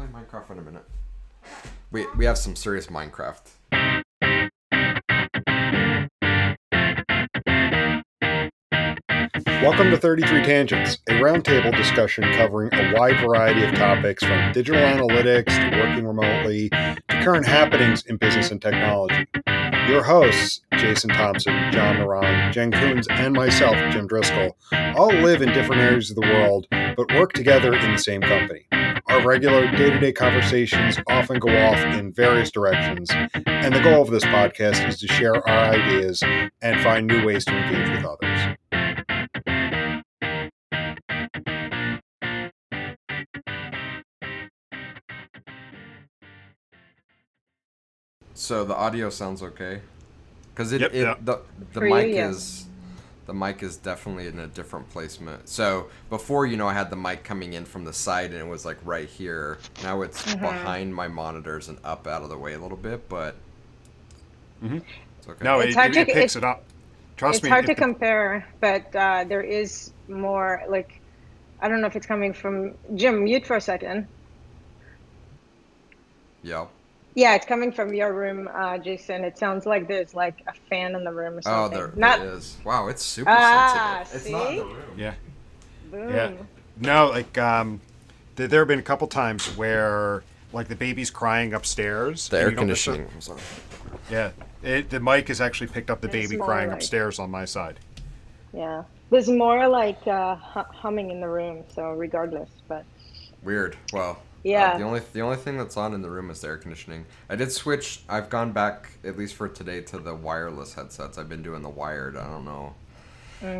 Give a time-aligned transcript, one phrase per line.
[0.00, 0.84] play Minecraft in a minute.
[1.90, 3.42] We we have some serious Minecraft.
[9.62, 14.80] Welcome to 33 Tangents, a roundtable discussion covering a wide variety of topics from digital
[14.80, 19.26] analytics to working remotely to current happenings in business and technology.
[19.86, 24.56] Your hosts, Jason Thompson, John Moran, Jen Coons, and myself, Jim Driscoll,
[24.96, 28.66] all live in different areas of the world but work together in the same company.
[29.06, 33.10] Our regular day to day conversations often go off in various directions,
[33.46, 36.22] and the goal of this podcast is to share our ideas
[36.62, 38.56] and find new ways to engage with others.
[48.34, 49.80] So the audio sounds okay,
[50.52, 51.18] because it, Yep, it yep.
[51.24, 51.40] the
[51.72, 52.30] the For you, mic yeah.
[52.30, 52.66] is
[53.30, 55.48] the mic is definitely in a different placement.
[55.48, 58.46] So before, you know, I had the mic coming in from the side and it
[58.48, 59.58] was like right here.
[59.84, 60.40] Now it's Mm-hmm.
[60.40, 63.36] behind my monitors and up out of the way a little bit, but
[64.64, 64.82] Mhm.
[65.18, 65.44] it's okay.
[65.44, 66.64] No, It's it, hard it, to- it picks it's- it up.
[67.16, 67.48] Trust it's me.
[67.50, 71.00] It's hard it- to compare, but uh, there is more like
[71.62, 73.22] I don't know if it's coming from Jim.
[73.22, 74.08] Mute for a second.
[76.42, 76.66] yeah.
[77.14, 79.24] Yeah, it's coming from your room, uh, Jason.
[79.24, 81.52] It sounds like there's like a fan in the room or something.
[81.78, 82.00] Oh, something.
[82.00, 82.56] there, Not there is.
[82.64, 84.20] Wow, it's super Ah, sensitive.
[84.22, 84.58] It's not in see?
[84.58, 84.76] the room.
[84.96, 85.14] yeah.
[85.90, 86.10] boom.
[86.14, 86.30] Yeah.
[86.76, 87.80] No, like um,
[88.36, 90.22] there, there have been a couple times where
[90.52, 92.28] like the baby's crying upstairs.
[92.28, 93.08] The air you don't necessar- conditioning.
[93.16, 93.38] was on.
[94.10, 94.30] Yeah,
[94.62, 97.44] it, the mic has actually picked up the It's baby crying like- upstairs on my
[97.44, 97.80] side.
[98.52, 98.84] Yeah.
[99.10, 102.84] There's more like uh, hu- humming in the room, so regardless, but
[103.42, 103.76] Weird.
[103.92, 104.72] Well, Yeah.
[104.74, 107.06] uh, the only the only thing that's on in the room is the air conditioning.
[107.28, 108.02] I did switch.
[108.08, 111.18] I've gone back at least for today to the wireless headsets.
[111.18, 112.16] I've been doing the wired.
[112.16, 112.74] I don't know.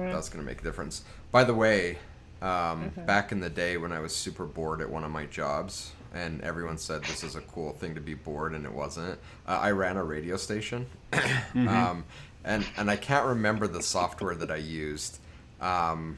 [0.08, 1.04] if That's gonna make a difference.
[1.30, 1.98] By the way,
[2.42, 5.92] um, back in the day when I was super bored at one of my jobs,
[6.14, 9.18] and everyone said this is a cool thing to be bored, and it wasn't.
[9.46, 10.86] Uh, I ran a radio station,
[11.54, 12.04] um,
[12.44, 15.18] and and I can't remember the software that I used.
[15.60, 16.16] Um,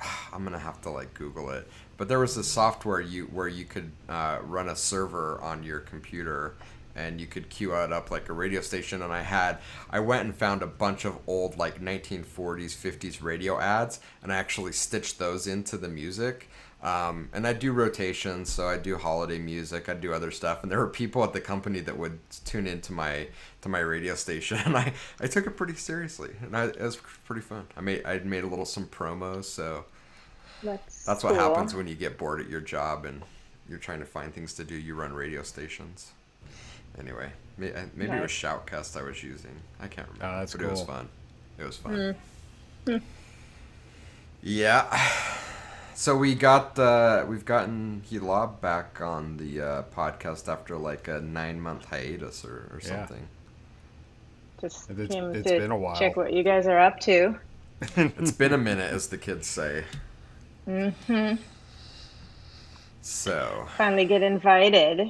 [0.32, 1.68] I'm gonna have to like Google it.
[2.00, 5.80] But there was a software you where you could uh, run a server on your
[5.80, 6.54] computer,
[6.96, 9.02] and you could queue it up like a radio station.
[9.02, 9.58] And I had
[9.90, 14.36] I went and found a bunch of old like 1940s, 50s radio ads, and I
[14.36, 16.48] actually stitched those into the music.
[16.82, 20.72] Um, and I do rotations, so I do holiday music, I do other stuff, and
[20.72, 23.28] there were people at the company that would tune into my
[23.60, 26.96] to my radio station, and I, I took it pretty seriously, and I, it was
[27.26, 27.66] pretty fun.
[27.76, 29.84] I made I made a little some promos, so
[30.62, 31.42] that's that's what cool.
[31.54, 33.22] happens when you get bored at your job and
[33.68, 34.74] you're trying to find things to do.
[34.74, 36.12] You run radio stations.
[36.98, 39.54] Anyway, may- uh, maybe it was Shoutcast I was using.
[39.80, 40.34] I can't remember.
[40.36, 41.08] Oh, that's but it was fun.
[41.58, 42.16] It was fun.
[44.42, 44.86] Yeah.
[45.92, 51.20] So we got uh, we've gotten Hilab back on the uh, podcast after like a
[51.20, 52.88] nine month hiatus or, or Yeah.
[53.06, 53.28] something.
[54.62, 55.96] Just It's- came it's to been a while.
[55.96, 57.38] check what you guys are up to.
[57.96, 59.84] It's been a minute, as the kids say.
[60.66, 61.34] Hmm
[63.02, 65.08] So Finally get invited.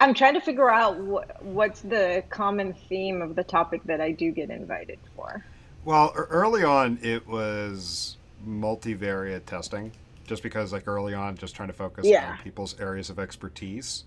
[0.00, 4.12] I'm trying to figure out what what's the common theme of the topic that I
[4.12, 5.44] do get invited for.
[5.84, 8.16] Well, early on it was
[8.46, 9.92] multivariate testing,
[10.26, 12.30] just because like early on, just trying to focus Yeah.
[12.30, 14.04] on people's areas of expertise.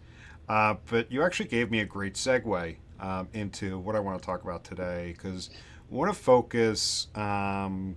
[0.49, 4.25] Uh, but you actually gave me a great segue um, into what I want to
[4.25, 5.49] talk about today, because
[5.91, 7.95] I want to focus, um,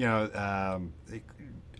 [0.00, 0.94] you know, um,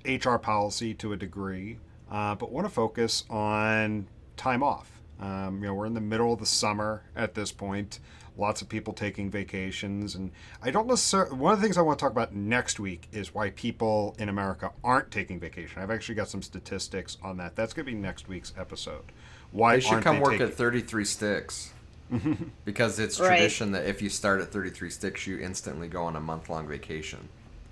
[0.04, 1.78] HR policy to a degree,
[2.10, 5.00] uh, but want to focus on time off.
[5.18, 7.98] Um, you know, we're in the middle of the summer at this point.
[8.36, 10.32] Lots of people taking vacations, and
[10.62, 11.34] I don't necessarily.
[11.34, 14.28] One of the things I want to talk about next week is why people in
[14.28, 15.80] America aren't taking vacation.
[15.82, 17.56] I've actually got some statistics on that.
[17.56, 19.04] That's going to be next week's episode.
[19.50, 21.72] Why they should aren't come they work taking- at 33 Sticks.
[22.66, 23.28] because it's Right.
[23.28, 26.66] tradition that if you start at 33 Sticks, you instantly go on a month long
[26.68, 27.28] vacation.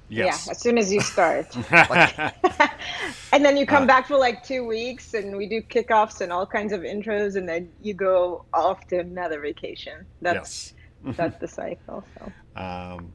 [0.08, 0.46] Yes.
[0.46, 1.56] Yeah, as soon as you start.
[3.32, 3.86] and then you come Uh.
[3.86, 7.48] back for like two weeks and we do kickoffs and all kinds of intros and
[7.48, 10.06] then you go off to another vacation.
[10.22, 10.74] That's
[11.04, 11.16] yes.
[11.16, 12.04] that's the cycle.
[12.18, 13.12] So Um,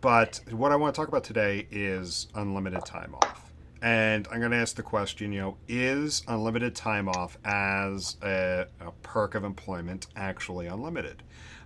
[0.00, 3.52] but what I want to talk about today is unlimited time off.
[3.80, 8.66] And I'm going to ask the question, you know, is unlimited time off as a,
[8.80, 11.22] a perk of employment actually unlimited?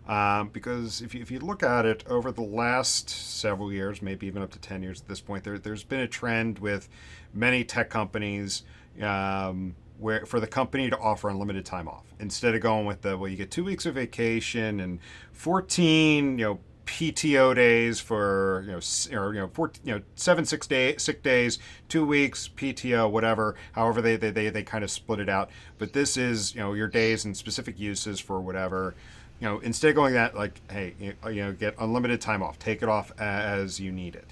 [0.09, 4.27] Um, because if you, if you look at it over the last several years, maybe
[4.27, 6.89] even up to 10 years at this point, there, there's been a trend with
[7.33, 8.65] many tech companies
[9.01, 13.17] um, where for the company to offer unlimited time off instead of going with the
[13.17, 14.99] well, you get two weeks of vacation and
[15.33, 20.45] 14, you know, PTO days for you know or you know four, you know seven
[20.45, 21.59] six day sick days,
[21.89, 23.55] two weeks PTO, whatever.
[23.73, 25.51] However they, they they they kind of split it out.
[25.79, 28.95] But this is you know your days and specific uses for whatever.
[29.43, 32.61] You know instead of going that like hey you you know get unlimited time off,
[32.61, 34.29] take it off as you need it.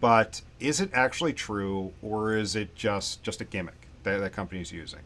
[0.00, 4.72] But is it actually true or is it just just a gimmick that that company's
[4.72, 4.98] using?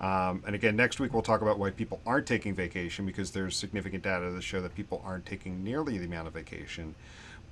[0.00, 3.54] Um, and again, next week we'll talk about why people aren't taking vacation because there's
[3.54, 6.96] significant data that show that people aren't taking nearly the amount of vacation.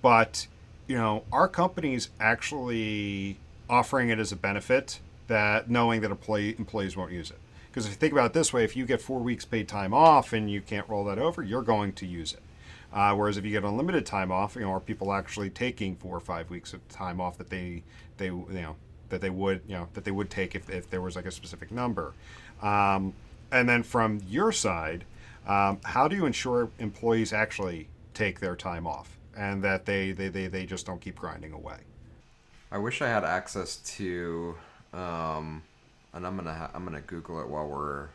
[0.03, 0.49] But,
[0.89, 3.39] you know, our company's actually
[3.71, 4.99] offering it as a benefit
[5.29, 7.39] that knowing that employee, employees won't use it.
[7.75, 9.93] Because if you think about it this way, if you get four weeks paid time
[9.93, 12.39] off and you can't roll that over, you're going to use it.
[12.93, 16.17] Uh, whereas if you get unlimited time off, you know, are people actually taking four
[16.17, 17.83] or five weeks of time off that they,
[18.19, 18.77] they, you know,
[19.09, 21.33] that they would, you know, that they would take if, if there was like a
[21.33, 22.13] specific number.
[22.63, 23.13] Um,
[23.51, 25.05] and then from your side,
[25.45, 30.29] um, how do you ensure employees actually take their time off and that they, they,
[30.29, 31.79] they, they just don't keep grinding away?
[32.71, 34.55] I wish I had access to,
[34.93, 35.65] um,
[36.15, 38.09] and I'm gonna ha- I'm gonna Google it while we're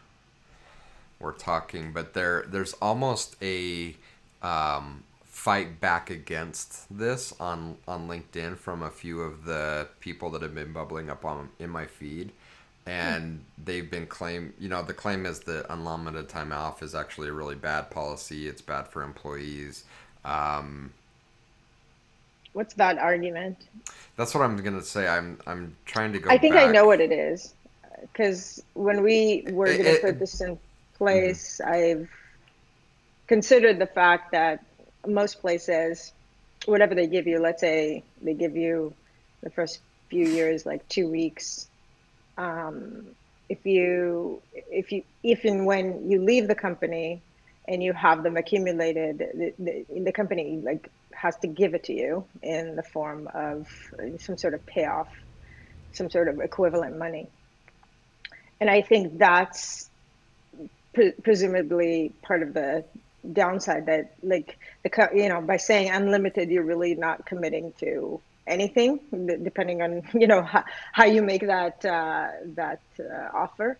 [1.19, 1.91] we're talking.
[1.93, 3.95] But there there's almost a
[4.41, 10.41] um, fight back against this on on LinkedIn from a few of the people that
[10.41, 12.31] have been bubbling up on in my feed,
[12.85, 17.29] and they've been claim you know the claim is that unlimited time off is actually
[17.29, 18.47] a really bad policy.
[18.47, 19.83] It's bad for employees.
[20.25, 20.91] Um,
[22.53, 23.69] What's that argument?
[24.17, 25.07] that's what I'm gonna say.
[25.07, 26.29] I'm I'm trying to go.
[26.29, 27.53] I think I know what it is.
[28.01, 30.59] Because when we were going to put this in
[30.95, 32.09] place, I've
[33.27, 34.63] considered the fact that
[35.07, 36.11] most places,
[36.65, 38.93] whatever they give you, let's say they give you
[39.41, 39.79] the first
[40.09, 41.67] few years like two weeks.
[42.37, 43.07] Um,
[43.47, 47.21] if you, if you, if and when you leave the company
[47.67, 51.93] and you have them accumulated, the, the, the company like has to give it to
[51.93, 53.67] you in the form of
[54.19, 55.09] some sort of payoff,
[55.91, 57.27] some sort of equivalent money.
[58.59, 59.89] And I think that's
[60.93, 62.83] pre- presumably part of the
[63.33, 68.97] downside that like the you know by saying unlimited you're really not committing to anything
[69.43, 70.63] depending on you know how,
[70.93, 73.77] how you make that uh, that uh, offer.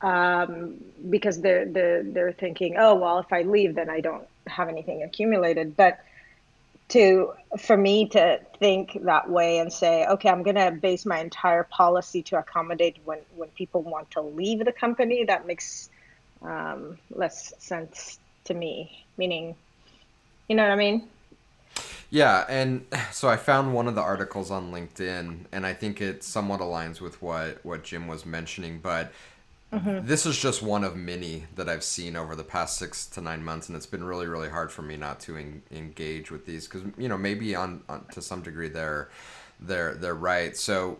[0.00, 4.68] Um, because they're they're they're thinking oh well if I leave then I don't have
[4.68, 5.76] anything accumulated.
[5.76, 5.98] But
[6.88, 11.18] to for me to think that way and say okay i'm going to base my
[11.20, 15.90] entire policy to accommodate when when people want to leave the company that makes
[16.42, 19.54] um, less sense to me meaning
[20.48, 21.08] you know what i mean
[22.10, 26.22] Yeah, and so I found one of the articles on LinkedIn, and I think it
[26.22, 28.78] somewhat aligns with what what Jim was mentioning.
[28.80, 29.12] But
[30.04, 33.44] this is just one of many that I've seen over the past six to nine
[33.44, 36.66] months, and it's been really really hard for me not to en- engage with these
[36.66, 39.08] because you know maybe on, on to some degree they're
[39.60, 40.56] they're they're right.
[40.56, 40.98] So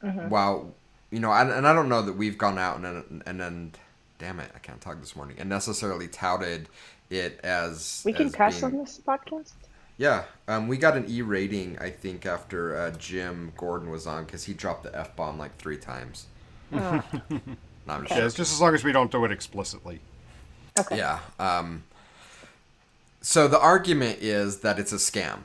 [0.00, 0.74] while
[1.10, 3.72] you know, and, and I don't know that we've gone out and and and then,
[4.18, 6.68] damn it, I can't talk this morning, and necessarily touted
[7.10, 9.52] it as we can as cuss being- on this podcast
[9.96, 14.24] yeah, um, we got an E rating, I think, after uh, Jim Gordon was on
[14.24, 16.26] because he dropped the F bomb like three times.
[16.72, 17.02] oh,
[17.86, 20.00] No, I'm just Yeah, it's just as long as we don't do it explicitly.
[20.78, 21.20] okay Yeah.
[21.38, 21.84] Um,
[23.20, 25.40] so the argument is that it's a scam.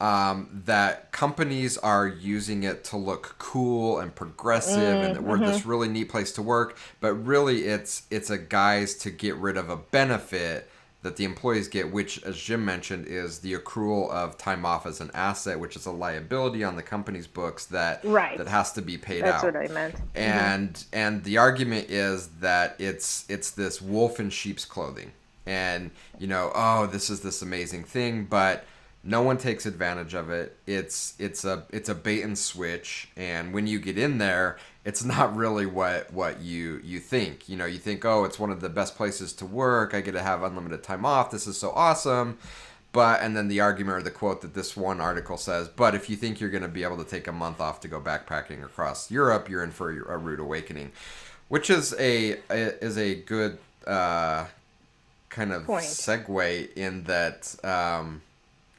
[0.00, 5.64] Um, that companies are using it to look cool and progressive, and that we're this
[5.64, 6.76] really neat place to work.
[7.00, 10.68] But really, it's it's a guise to get rid of a benefit
[11.02, 15.00] that the employees get, which, as Jim mentioned, is the accrual of time off as
[15.00, 18.38] an asset, which is a liability on the company's books that Right.
[18.38, 19.52] that has to be paid that's out.
[19.52, 19.94] That's what i meant.
[20.14, 25.12] And and the argument is that it's it's this wolf in sheep's clothing.
[25.44, 28.64] And you know oh this is this amazing thing but
[29.04, 30.56] no one takes advantage of it.
[30.66, 33.08] It's it's a it's a bait and switch.
[33.16, 37.48] And when you get in there it's not really what what you you think.
[37.48, 39.94] You know you think oh it's one of the best places to work.
[39.94, 41.30] I get to have unlimited time off.
[41.30, 42.38] This is so awesome.
[42.92, 46.10] But and then the argument or the quote that this one article says, but if
[46.10, 48.62] you think you're going to be able to take a month off to go backpacking
[48.62, 50.92] across Europe, you're in for a rude awakening,
[51.48, 54.44] which is a, a is a good uh,
[55.30, 55.84] kind of Point.
[55.84, 58.20] segue in that um,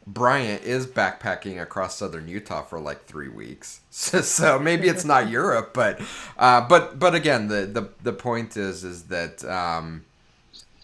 [0.06, 5.30] Bryant is backpacking across southern Utah for like three weeks, so, so maybe it's not
[5.30, 6.02] Europe, but
[6.38, 9.44] uh, but but again, the the the point is is that.
[9.46, 10.06] Um,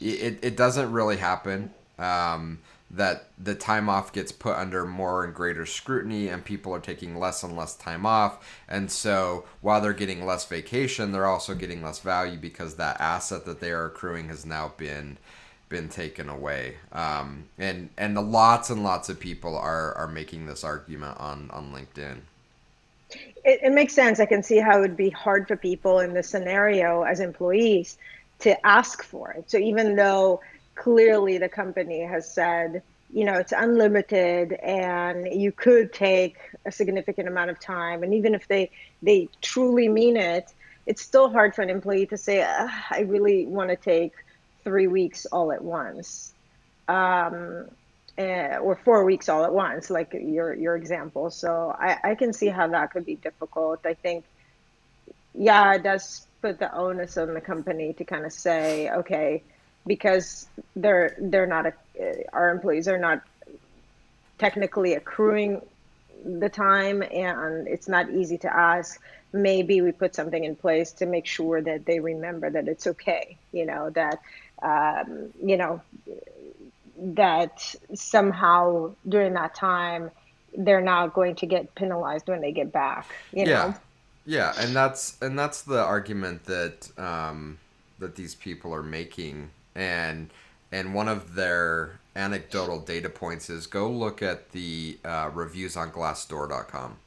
[0.01, 1.71] it, it doesn't really happen.
[1.97, 2.59] Um,
[2.91, 7.15] that the time off gets put under more and greater scrutiny, and people are taking
[7.19, 8.63] less and less time off.
[8.67, 13.45] And so, while they're getting less vacation, they're also getting less value because that asset
[13.45, 15.17] that they are accruing has now been
[15.69, 16.75] been taken away.
[16.91, 21.71] Um, and and lots and lots of people are are making this argument on on
[21.71, 22.17] LinkedIn.
[23.45, 24.19] It, it makes sense.
[24.19, 27.97] I can see how it would be hard for people in this scenario as employees
[28.39, 29.49] to ask for it.
[29.49, 30.41] So even though
[30.75, 37.27] clearly the company has said, you know, it's unlimited and you could take a significant
[37.27, 38.71] amount of time, and even if they
[39.01, 40.51] they truly mean it,
[40.85, 44.13] it's still hard for an employee to say, I really want to take
[44.63, 46.33] three weeks all at once.
[46.87, 47.65] Um,
[48.19, 51.29] uh, or four weeks all at once, like your your example.
[51.29, 53.85] So I, I can see how that could be difficult.
[53.85, 54.25] I think,
[55.33, 59.41] yeah, it does put the onus on the company to kind of say, okay,
[59.87, 61.73] because they're they're not a,
[62.33, 63.21] our employees are not
[64.37, 65.61] technically accruing
[66.25, 69.01] the time, and it's not easy to ask.
[69.31, 73.37] Maybe we put something in place to make sure that they remember that it's okay.
[73.53, 74.19] You know that
[74.61, 75.81] um, you know
[76.97, 80.11] that somehow during that time
[80.57, 83.07] they're not going to get penalized when they get back.
[83.31, 83.45] You yeah.
[83.45, 83.75] know.
[84.25, 87.57] Yeah, and that's and that's the argument that um,
[87.97, 90.29] that these people are making, and
[90.71, 95.91] and one of their anecdotal data points is go look at the uh, reviews on
[95.91, 96.97] Glassdoor.com,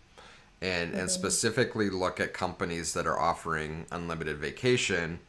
[0.61, 1.00] and mm-hmm.
[1.00, 5.21] and specifically look at companies that are offering unlimited vacation,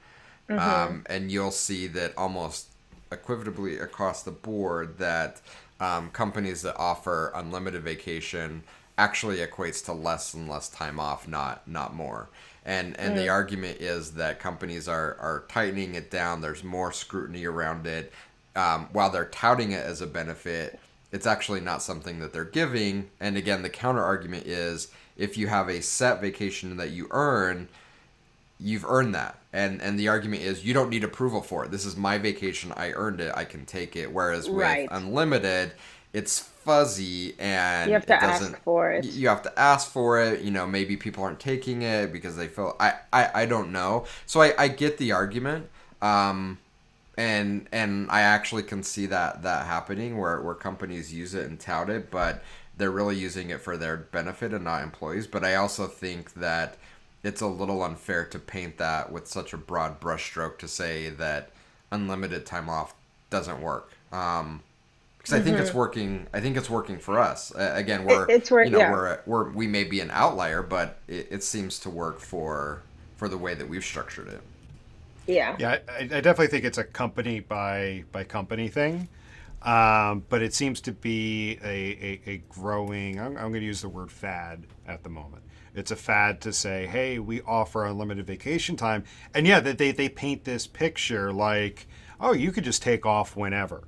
[0.50, 0.60] mm-hmm.
[0.60, 2.70] um, and you'll see that almost
[3.12, 5.42] equitably across the board that
[5.80, 8.64] um, companies that offer unlimited vacation
[8.98, 12.30] actually equates to less and less time off, not not more.
[12.66, 13.18] And and mm.
[13.18, 16.42] the argument is that companies are are tightening it down.
[16.42, 18.14] There's more scrutiny around it.
[18.56, 20.80] Um, while they're touting it as a benefit,
[21.12, 23.10] it's actually not something that they're giving.
[23.20, 27.68] And again, the counter argument is if you have a set vacation that you earn,
[28.64, 29.38] you've earned that.
[29.52, 31.72] And and the argument is you don't need approval for it.
[31.72, 32.72] This is my vacation.
[32.76, 33.32] I earned it.
[33.36, 34.12] I can take it.
[34.12, 34.88] Whereas with right.
[34.92, 35.74] unlimited
[36.14, 39.04] it's fuzzy and you have to ask for it.
[39.04, 40.42] you have to ask for it.
[40.42, 44.06] You know maybe people aren't taking it because they feel i i, I don't know.
[44.26, 45.70] So I, I get the argument
[46.02, 46.60] um
[47.16, 51.60] and and i actually can see that that happening where where companies use it and
[51.60, 52.44] tout it but
[52.76, 55.28] they're really using it for their benefit and not employees.
[55.28, 56.78] But i also think that
[57.24, 61.52] it's a little unfair to paint that with such a broad brushstroke to say that
[61.92, 62.94] unlimited time off
[63.30, 63.92] doesn't work.
[64.12, 64.62] Um,
[65.18, 65.42] because mm-hmm.
[65.42, 65.78] I think it's mm-hmm.
[65.78, 66.28] working.
[66.34, 67.56] I think it's working for us.
[67.56, 68.92] Uh, again, we're it's work, you know yeah.
[68.92, 72.84] we're we're we may be an outlier, but it, it, seems to work for
[73.16, 74.42] for the way that we've structured it.
[75.26, 75.56] Yeah.
[75.58, 79.08] Yeah, I, I definitely think it's a company by by company thing.
[79.62, 83.82] Um, but it seems to be a, a, a growing, I'm, I'm going to use
[83.82, 85.42] the word fad at the moment.
[85.76, 89.04] It's a fad to say, hey, we offer unlimited vacation time.
[89.34, 91.88] And yeah, they, they paint this picture like,
[92.20, 93.88] oh, you could just take off whenever.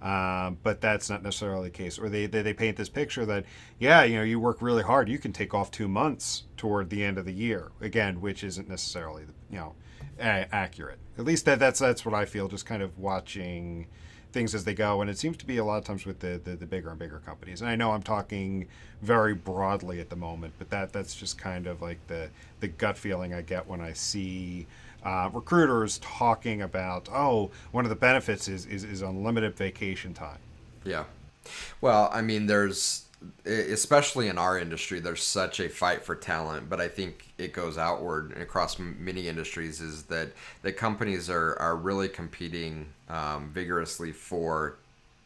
[0.00, 1.98] Um, but that's not necessarily the case.
[1.98, 3.46] Or they, they, they paint this picture that,
[3.78, 7.02] yeah, you know, you work really hard, you can take off two months toward the
[7.02, 7.72] end of the year.
[7.80, 9.74] Again, which isn't necessarily, you know,
[10.20, 10.98] a- accurate.
[11.16, 12.48] At least that, that's that's what I feel.
[12.48, 13.86] Just kind of watching
[14.34, 15.00] things as they go.
[15.00, 16.98] And it seems to be a lot of times with the, the, the, bigger and
[16.98, 17.62] bigger companies.
[17.62, 18.66] And I know I'm talking
[19.00, 22.28] very broadly at the moment, but that that's just kind of like the,
[22.60, 24.66] the gut feeling I get when I see
[25.04, 30.38] uh, recruiters talking about, oh, one of the benefits is, is, is unlimited vacation time.
[30.84, 31.04] Yeah.
[31.80, 33.03] Well, I mean, there's
[33.44, 37.78] especially in our industry, there's such a fight for talent, but I think it goes
[37.78, 39.80] outward across many industries.
[39.80, 40.30] Is that
[40.62, 44.76] the companies are are really competing um, vigorously for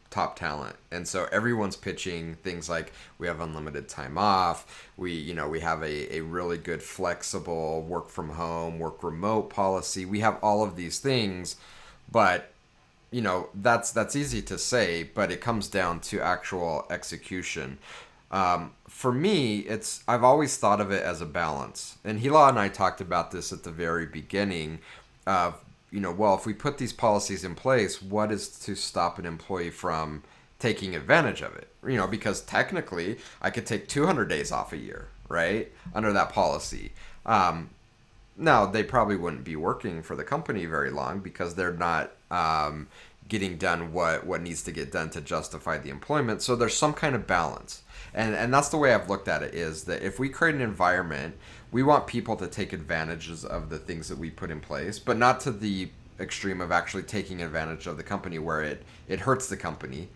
[0.09, 5.35] top talent and so everyone's pitching things like we have unlimited time off we you
[5.35, 10.19] know we have a, a really good flexible work from home work remote policy we
[10.19, 11.57] have all of these things
[12.11, 12.51] but
[13.11, 17.77] you know that's that's easy to say, but it comes down to actual execution.
[18.31, 22.59] Um, for me, it's I've always thought of it as a balance, and Hila and
[22.59, 24.79] I talked about this at the very beginning.
[25.25, 29.17] Of you know, well, if we put these policies in place, what is to stop
[29.17, 30.23] an employee from
[30.59, 31.69] taking advantage of it?
[31.85, 36.29] You know, because technically, I could take 200 days off a year, right, under that
[36.29, 36.91] policy.
[37.25, 37.71] Um,
[38.37, 42.87] now, they probably wouldn't be working for the company very long because they're not um,
[43.27, 46.41] getting done what what needs to get done to justify the employment.
[46.41, 47.83] So there's some kind of balance,
[48.13, 49.53] and and that's the way I've looked at it.
[49.53, 51.35] Is that if we create an environment,
[51.71, 55.17] we want people to take advantages of the things that we put in place, but
[55.17, 59.47] not to the extreme of actually taking advantage of the company where it it hurts
[59.47, 60.09] the company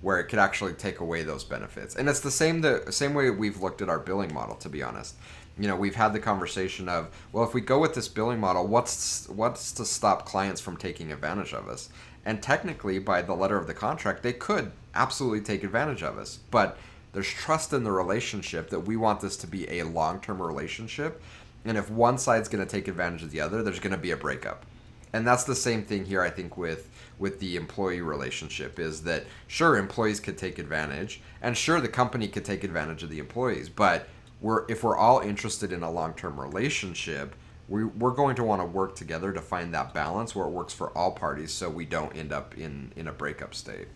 [0.00, 3.28] where it could actually take away those benefits and it's the same the same way
[3.30, 5.16] we've looked at our billing model to be honest
[5.58, 8.66] you know, we've had the conversation of, well, if we go with this billing model,
[8.66, 11.88] what's what's to stop clients from taking advantage of us?
[12.24, 16.38] And technically, by the letter of the contract, they could absolutely take advantage of us.
[16.50, 16.78] But
[17.12, 21.22] there's trust in the relationship that we want this to be a long-term relationship.
[21.64, 24.10] And if one side's going to take advantage of the other, there's going to be
[24.10, 24.64] a breakup.
[25.12, 29.24] And that's the same thing here, I think, with with the employee relationship is that
[29.48, 33.68] sure employees could take advantage, and sure the company could take advantage of the employees,
[33.68, 34.06] but
[34.40, 37.34] we're if we're all interested in a long-term relationship
[37.68, 40.72] we, we're going to want to work together to find that balance where it works
[40.72, 43.88] for all parties so we don't end up in, in a breakup state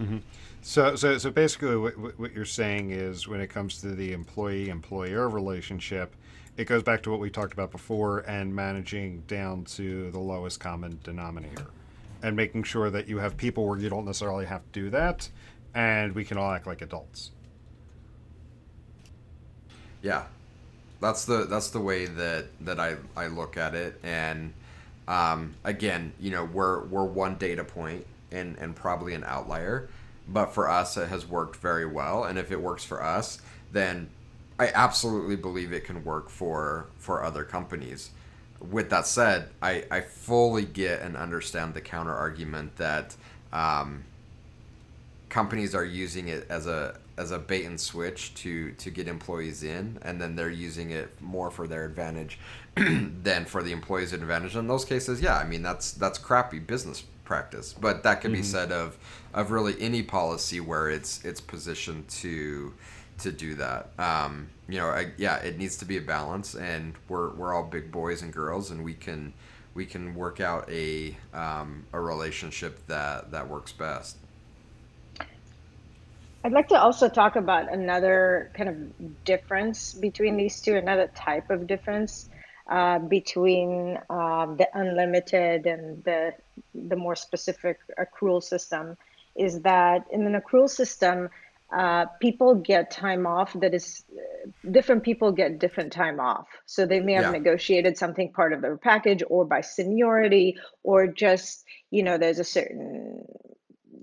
[0.00, 0.18] mm-hmm.
[0.62, 5.28] so, so, so basically what, what you're saying is when it comes to the employee-employer
[5.28, 6.14] relationship
[6.56, 10.58] it goes back to what we talked about before and managing down to the lowest
[10.58, 11.66] common denominator
[12.22, 15.28] and making sure that you have people where you don't necessarily have to do that
[15.74, 17.30] and we can all act like adults
[20.02, 20.24] yeah,
[21.00, 23.98] that's the that's the way that that I I look at it.
[24.02, 24.52] And
[25.06, 29.88] um, again, you know, we're we're one data point and and probably an outlier,
[30.28, 32.24] but for us it has worked very well.
[32.24, 33.40] And if it works for us,
[33.72, 34.10] then
[34.58, 38.10] I absolutely believe it can work for for other companies.
[38.60, 43.14] With that said, I, I fully get and understand the counter argument that
[43.52, 44.02] um,
[45.28, 49.62] companies are using it as a as a bait and switch to to get employees
[49.62, 52.38] in, and then they're using it more for their advantage
[52.76, 54.56] than for the employees' advantage.
[54.56, 58.40] In those cases, yeah, I mean that's that's crappy business practice, but that can mm-hmm.
[58.40, 58.96] be said of
[59.34, 62.72] of really any policy where it's it's positioned to
[63.18, 63.90] to do that.
[63.98, 67.64] Um, you know, I, yeah, it needs to be a balance, and we're we're all
[67.64, 69.34] big boys and girls, and we can
[69.74, 74.16] we can work out a um, a relationship that that works best.
[76.44, 81.50] I'd like to also talk about another kind of difference between these two, another type
[81.50, 82.28] of difference
[82.68, 86.34] uh, between um, the unlimited and the
[86.74, 88.96] the more specific accrual system.
[89.34, 91.30] Is that in an accrual system,
[91.72, 94.04] uh, people get time off that is
[94.70, 97.30] different people get different time off so they may have yeah.
[97.30, 102.44] negotiated something part of their package or by seniority or just you know there's a
[102.44, 103.22] certain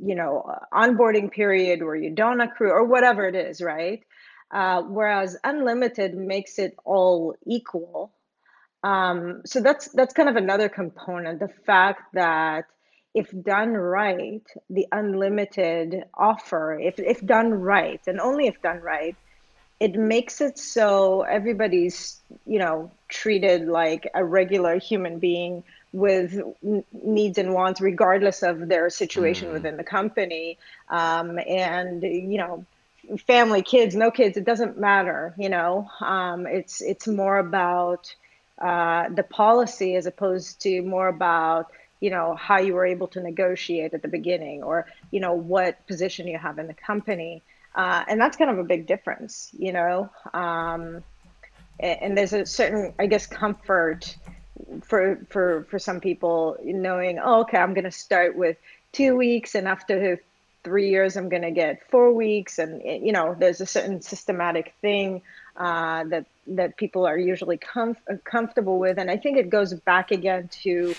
[0.05, 4.03] you know uh, onboarding period where you don't accrue or whatever it is right?
[4.51, 8.11] Uh, whereas unlimited makes it all equal.
[8.83, 12.65] Um, so that's that's kind of another component the fact that
[13.15, 19.15] if done right the unlimited offer if, if done right and only if done right
[19.79, 25.63] it makes it so everybody's you know treated like a regular human being
[25.95, 26.41] with
[26.91, 29.53] needs and wants regardless of their situation mm.
[29.53, 30.57] within the company.
[30.89, 32.65] Um, and you know
[33.27, 35.89] family kids no kids it doesn't matter you know?
[36.01, 38.13] Um, it's it's more about
[38.61, 43.21] uh, the policy as opposed to more about you know how you were able to
[43.21, 47.41] negotiate at the beginning or you know what position you have in the company.
[47.73, 50.09] Uh, and that's kind of a big difference you know?
[50.33, 51.03] Um,
[51.79, 54.15] and, and there's a certain i guess comfort
[54.83, 58.57] for for for some people knowing oh okay i'm going to start with
[58.91, 60.19] two weeks and after
[60.63, 64.73] three years i'm going to get four weeks and you know there's a certain systematic
[64.81, 65.21] thing
[65.57, 68.97] uh, that that people are usually comf- comfortable with.
[68.97, 70.95] And i think it goes back again to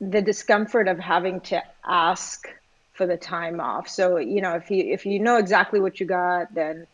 [0.00, 2.46] the discomfort of having to ask
[2.92, 3.88] for the time off.
[3.88, 6.86] So you know if you if you know exactly what you got then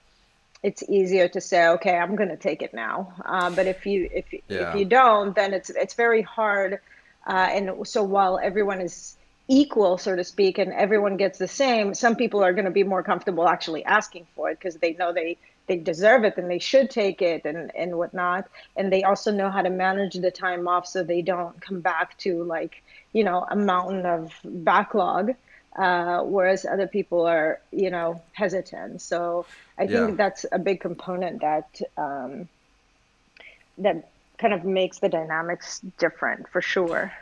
[0.63, 3.13] it's easier to say, okay, I'm going to take it now.
[3.25, 4.71] Uh, but if you if yeah.
[4.71, 6.79] if you don't, then it's it's very hard.
[7.27, 9.17] Uh, and so while everyone is
[9.49, 12.85] equal, so to speak, and everyone gets the same, some people are going to be
[12.85, 16.59] more comfortable actually asking for it because they know they they deserve it and they
[16.59, 18.49] should take it and and whatnot.
[18.77, 22.17] And they also know how to manage the time off so they don't come back
[22.19, 25.35] to like you know a mountain of backlog
[25.77, 29.01] uh, whereas other people are, you know, hesitant.
[29.01, 29.47] So
[29.79, 30.15] I think yeah.
[30.17, 32.49] that's a big component that um,
[33.79, 34.09] that
[34.39, 37.13] kind of makes the dynamics different for sure.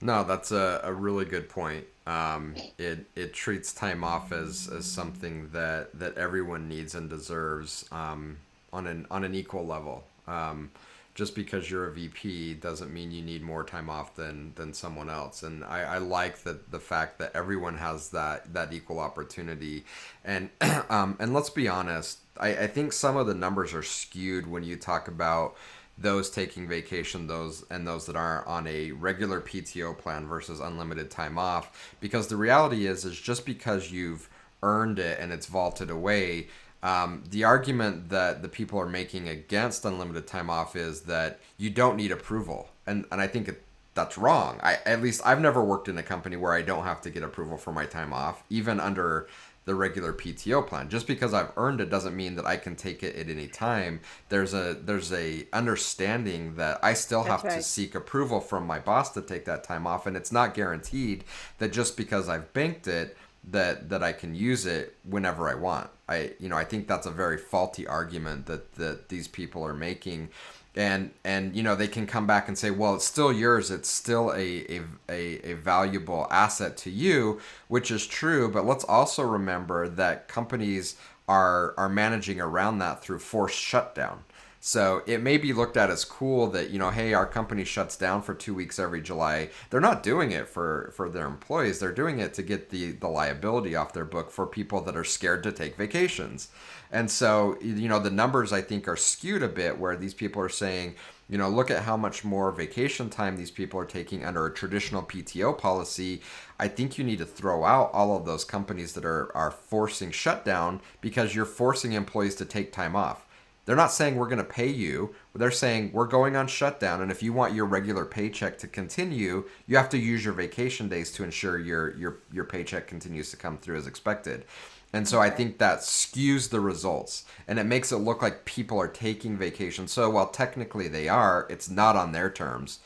[0.00, 1.84] No, that's a, a really good point.
[2.06, 7.84] Um, it it treats time off as, as something that, that everyone needs and deserves
[7.92, 8.38] um,
[8.72, 10.04] on an on an equal level.
[10.26, 10.70] Um,
[11.14, 15.10] just because you're a VP doesn't mean you need more time off than than someone
[15.10, 15.42] else.
[15.42, 19.84] And I, I like that the fact that everyone has that that equal opportunity.
[20.24, 20.50] And
[20.88, 24.62] um, and let's be honest, I, I think some of the numbers are skewed when
[24.62, 25.56] you talk about
[25.98, 31.10] those taking vacation, those and those that aren't on a regular PTO plan versus unlimited
[31.10, 31.94] time off.
[32.00, 34.28] Because the reality is, is just because you've
[34.62, 36.48] earned it and it's vaulted away
[36.82, 41.70] Um, the argument that the people are making against unlimited time off is that you
[41.70, 43.62] don't need approval, and and I think it,
[43.94, 44.58] that's wrong.
[44.62, 47.22] I at least I've never worked in a company where I don't have to get
[47.22, 49.28] approval for my time off, even under
[49.66, 50.88] the regular PTO plan.
[50.88, 54.00] Just because I've earned it doesn't mean that I can take it at any time.
[54.28, 59.10] There's a there's a understanding that I still have to seek approval from my boss
[59.12, 61.24] to take that time off and it's not guaranteed
[61.58, 65.90] that just because I've banked it that that I can use it whenever I want.
[66.08, 69.74] I you know, I think that's a very faulty argument that that these people are
[69.74, 70.30] making.
[70.76, 73.70] And and you know they can come back and say well it's still yours.
[73.70, 78.48] It's still a, a, a, a valuable asset to you which is true.
[78.48, 80.96] But let's also remember that companies
[81.28, 84.24] are are managing around that through forced shutdown
[84.60, 87.96] so it may be looked at as cool that you know hey our company shuts
[87.96, 91.92] down for two weeks every july they're not doing it for for their employees they're
[91.92, 95.42] doing it to get the the liability off their book for people that are scared
[95.42, 96.48] to take vacations
[96.92, 100.42] and so, you know, the numbers I think are skewed a bit where these people
[100.42, 100.96] are saying,
[101.28, 104.52] you know, look at how much more vacation time these people are taking under a
[104.52, 106.20] traditional PTO policy.
[106.58, 110.10] I think you need to throw out all of those companies that are, are forcing
[110.10, 113.24] shutdown because you're forcing employees to take time off.
[113.64, 115.14] They're not saying we're going to pay you.
[115.34, 119.44] They're saying we're going on shutdown, and if you want your regular paycheck to continue,
[119.66, 123.36] you have to use your vacation days to ensure your your your paycheck continues to
[123.36, 124.44] come through as expected.
[124.92, 128.78] And so I think that skews the results and it makes it look like people
[128.80, 129.86] are taking vacation.
[129.86, 132.80] So while technically they are, it's not on their terms,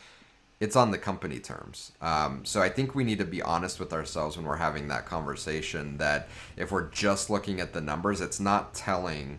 [0.61, 1.93] it's on the company terms.
[2.01, 5.07] Um, so I think we need to be honest with ourselves when we're having that
[5.07, 9.39] conversation that if we're just looking at the numbers, it's not telling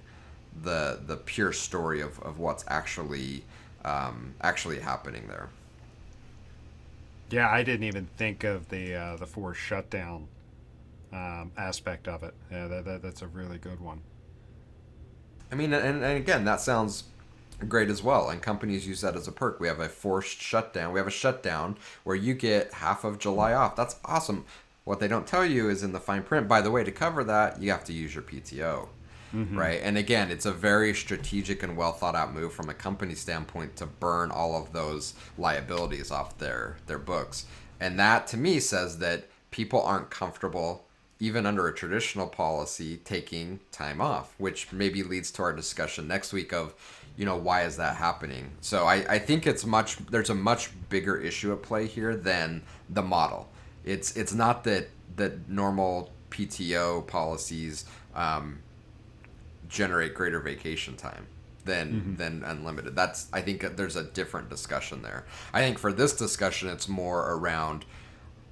[0.63, 3.43] the the pure story of, of what's actually
[3.83, 5.49] um, actually happening there.
[7.29, 10.27] Yeah, I didn't even think of the uh, the forced shutdown
[11.11, 12.33] um, aspect of it.
[12.51, 14.01] Yeah, that, that, that's a really good one.
[15.51, 17.05] I mean, and, and again, that sounds
[17.67, 18.29] great as well.
[18.29, 19.59] And companies use that as a perk.
[19.59, 20.91] We have a forced shutdown.
[20.91, 23.75] We have a shutdown where you get half of July off.
[23.75, 24.45] That's awesome.
[24.83, 27.23] What they don't tell you is in the fine print, by the way, to cover
[27.23, 28.87] that, you have to use your PTO.
[29.55, 29.81] Right.
[29.83, 33.75] And again, it's a very strategic and well thought out move from a company standpoint
[33.77, 37.45] to burn all of those liabilities off their, their books.
[37.79, 40.85] And that to me says that people aren't comfortable
[41.19, 46.33] even under a traditional policy taking time off which maybe leads to our discussion next
[46.33, 46.73] week of
[47.15, 50.71] you know why is that happening so i, I think it's much there's a much
[50.89, 53.47] bigger issue at play here than the model
[53.85, 58.59] it's it's not that that normal pto policies um,
[59.67, 61.27] generate greater vacation time
[61.65, 62.15] than mm-hmm.
[62.15, 62.95] than unlimited.
[62.95, 65.25] That's i think uh, there's a different discussion there.
[65.53, 67.85] I think for this discussion it's more around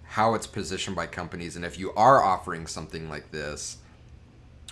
[0.03, 3.77] how it's positioned by companies and if you are offering something like this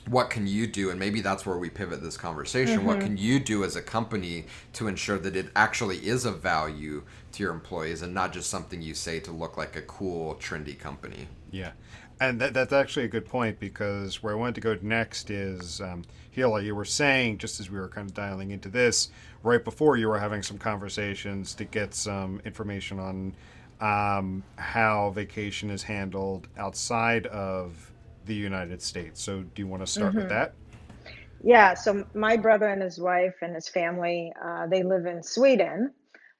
[0.07, 0.89] what can you do?
[0.89, 2.85] And maybe that's where we pivot this conversation.
[2.85, 3.07] What mm-hmm.
[3.07, 7.43] can you do as a company to ensure that it actually is of value to
[7.43, 11.27] your employees and not just something you say to look like a cool trendy company?
[11.51, 11.71] Yeah,
[12.21, 15.81] and that, that's actually a good point because where I wanted to go next is,
[15.81, 16.03] um,
[16.37, 19.09] Hila, you were saying just as we were kind of dialing into this
[19.41, 23.33] right before you were having some conversations to get some information on
[23.81, 27.91] um, how vacation is handled outside of
[28.25, 29.19] the United States.
[29.19, 30.53] So, do you want to start with that?
[31.43, 35.91] Yeah, so my brother and his wife and his family, uh, they live in Sweden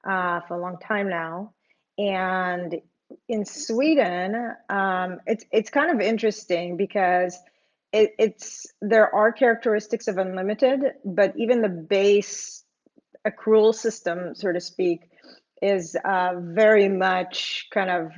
[0.07, 1.53] uh, for a long time now.
[1.97, 2.75] And
[3.27, 7.37] in Sweden, um, it's it's kind of interesting because
[7.93, 12.63] it, it's there are characteristics of unlimited, but even the base
[13.27, 15.01] accrual system, so to speak,
[15.61, 18.11] is uh, very much kind of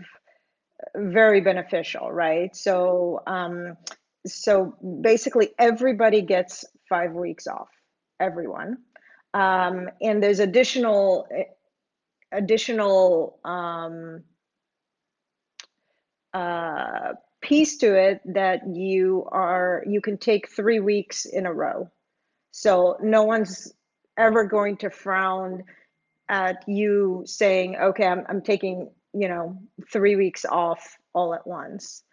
[0.95, 2.55] very beneficial, right?
[2.55, 3.77] So um,
[4.25, 7.69] so basically everybody gets five weeks off,
[8.19, 8.77] everyone.
[9.33, 11.27] Um, and there's additional
[12.31, 14.23] additional um,
[16.33, 21.89] uh, piece to it that you are you can take three weeks in a row.
[22.51, 23.73] So no one's
[24.17, 25.63] ever going to frown
[26.29, 29.57] at you saying, "Okay, I'm I'm taking you know
[29.91, 32.03] three weeks off all at once."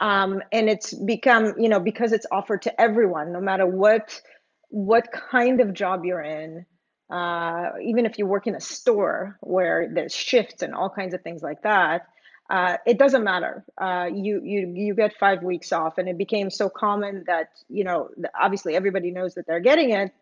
[0.00, 4.20] Um, and it's become you know because it's offered to everyone, no matter what
[4.68, 6.66] what kind of job you're in.
[7.10, 11.20] Uh, even if you work in a store where there's shifts and all kinds of
[11.22, 12.02] things like that,
[12.50, 13.64] uh, it doesn't matter.
[13.80, 17.84] Uh, you you you get five weeks off, and it became so common that you
[17.84, 20.12] know obviously everybody knows that they're getting it.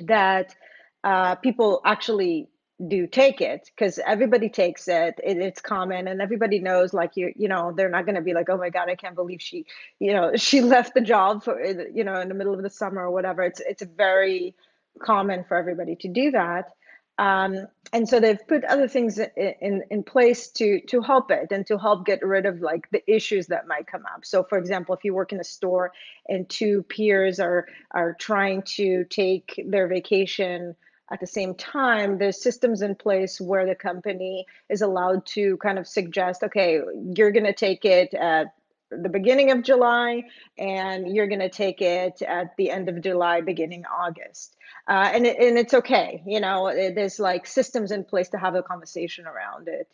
[0.00, 0.54] That
[1.02, 2.48] uh, people actually
[2.86, 5.18] do take it because everybody takes it.
[5.24, 5.38] it.
[5.38, 8.48] It's common and everybody knows like you you know they're not going to be like
[8.50, 9.64] oh my god I can't believe she
[9.98, 13.02] you know she left the job for you know in the middle of the summer
[13.02, 13.42] or whatever.
[13.42, 14.54] It's it's very
[15.02, 16.70] common for everybody to do that.
[17.18, 21.50] Um, and so they've put other things in, in, in place to to help it
[21.50, 24.24] and to help get rid of like the issues that might come up.
[24.24, 25.92] So for example, if you work in a store
[26.28, 30.76] and two peers are are trying to take their vacation
[31.10, 35.78] at the same time, there's systems in place where the company is allowed to kind
[35.78, 36.80] of suggest, okay,
[37.16, 38.48] you're going to take it at
[38.90, 40.24] the beginning of July
[40.58, 44.56] and you're going to take it at the end of July, beginning August.
[44.88, 46.22] Uh, and, it, and it's okay.
[46.26, 49.88] You know, there's like systems in place to have a conversation around it.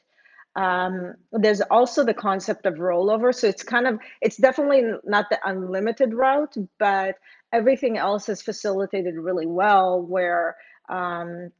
[0.54, 3.34] Um, there's also the concept of rollover.
[3.34, 7.16] So it's kind of, it's definitely not the unlimited route, but
[7.52, 10.56] everything else is facilitated really well where
[10.88, 11.50] um,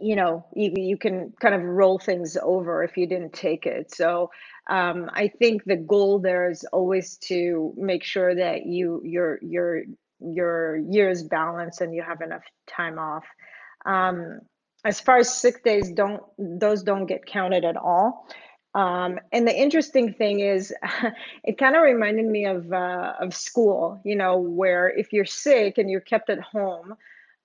[0.00, 3.94] you know you, you can kind of roll things over if you didn't take it.
[3.94, 4.30] So
[4.68, 9.82] um, i think the goal there is always to make sure that you your your
[10.20, 13.24] your year is balanced and you have enough time off.
[13.86, 14.40] Um,
[14.84, 18.26] as far as sick days don't those don't get counted at all.
[18.74, 20.72] Um, and the interesting thing is
[21.44, 25.78] it kind of reminded me of uh, of school you know where if you're sick
[25.78, 26.94] and you're kept at home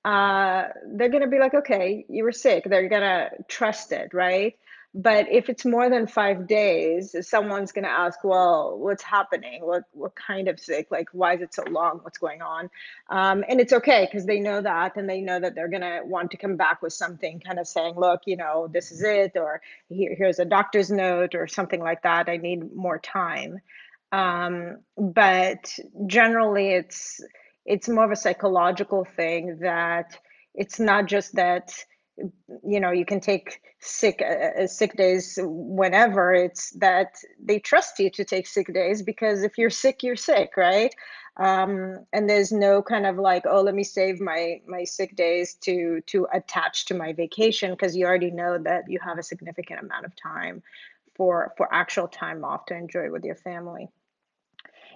[0.06, 2.64] uh, they're going to be like, okay, you were sick.
[2.66, 4.56] They're going to trust it, right?
[4.98, 9.66] But if it's more than five days, someone's going to ask, well, what's happening?
[9.66, 10.88] What what kind of sick?
[10.90, 12.00] Like, why is it so long?
[12.04, 12.70] What's going on?
[13.10, 16.00] Um, and it's okay because they know that, and they know that they're going to
[16.06, 19.34] want to come back with something, kind of saying, look, you know, this is it,
[19.36, 22.30] or Here, here's a doctor's note, or something like that.
[22.30, 23.60] I need more time.
[24.14, 27.22] Um, but generally, it's
[27.66, 30.18] it's more of a psychological thing that
[30.54, 31.74] it's not just that
[32.64, 38.00] you know you can take sick uh, uh, sick days whenever it's that they trust
[38.00, 40.94] you to take sick days because if you're sick you're sick right?
[41.38, 45.56] Um, and there's no kind of like oh let me save my my sick days
[45.62, 49.82] to to attach to my vacation because you already know that you have a significant
[49.82, 50.64] amount of time
[51.16, 53.90] for for actual time off to enjoy with your family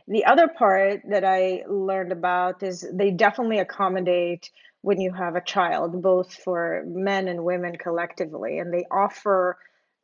[0.10, 4.50] the other part that I learned about is they definitely accommodate
[4.82, 9.58] when you have a child, both for men and women collectively, and they offer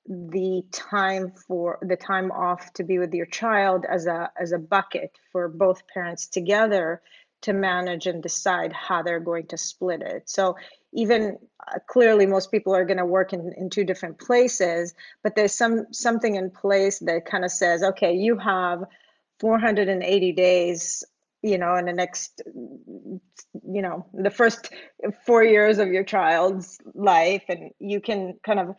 [0.07, 4.59] the time for the time off to be with your child as a as a
[4.59, 7.01] bucket for both parents together
[7.41, 10.29] to manage and decide how they're going to split it.
[10.29, 10.55] So
[10.93, 11.37] even
[11.67, 15.53] uh, clearly most people are going to work in, in two different places, but there's
[15.53, 18.83] some something in place that kind of says, okay, you have
[19.39, 21.03] 480 days
[21.41, 24.69] you know in the next you know the first
[25.25, 28.75] four years of your child's life and you can kind of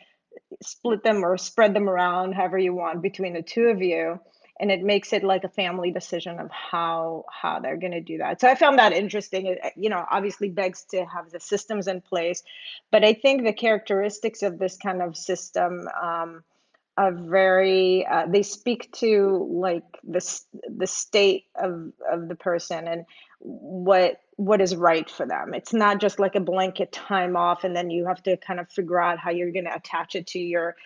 [0.62, 4.18] split them or spread them around however you want between the two of you
[4.58, 8.18] and it makes it like a family decision of how how they're going to do
[8.18, 8.40] that.
[8.40, 9.46] So i found that interesting.
[9.46, 12.42] It, you know obviously begs to have the systems in place
[12.90, 16.42] but i think the characteristics of this kind of system um,
[16.96, 20.40] a very uh, they speak to like the
[20.76, 23.04] the state of of the person and
[23.40, 25.54] what what is right for them.
[25.54, 28.70] It's not just like a blanket time off and then you have to kind of
[28.70, 30.76] figure out how you're going to attach it to your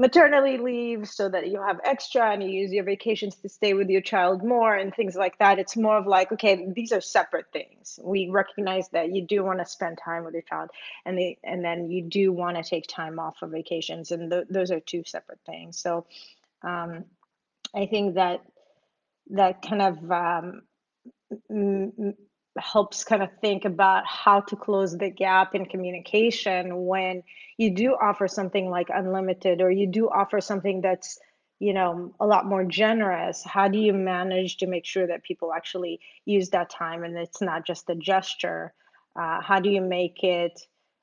[0.00, 3.90] maternity leave so that you have extra and you use your vacations to stay with
[3.90, 5.58] your child more and things like that.
[5.58, 8.00] It's more of like, okay, these are separate things.
[8.02, 10.70] We recognize that you do want to spend time with your child
[11.04, 14.46] and they, and then you do want to take time off for vacations and th-
[14.48, 15.78] those are two separate things.
[15.78, 16.06] So
[16.62, 17.04] um,
[17.74, 18.40] I think that
[19.32, 20.62] that kind of um,
[22.58, 27.22] helps kind of think about how to close the gap in communication when
[27.56, 31.18] you do offer something like unlimited or you do offer something that's
[31.60, 35.52] you know a lot more generous how do you manage to make sure that people
[35.52, 38.72] actually use that time and it's not just a gesture?
[39.14, 40.60] Uh, how do you make it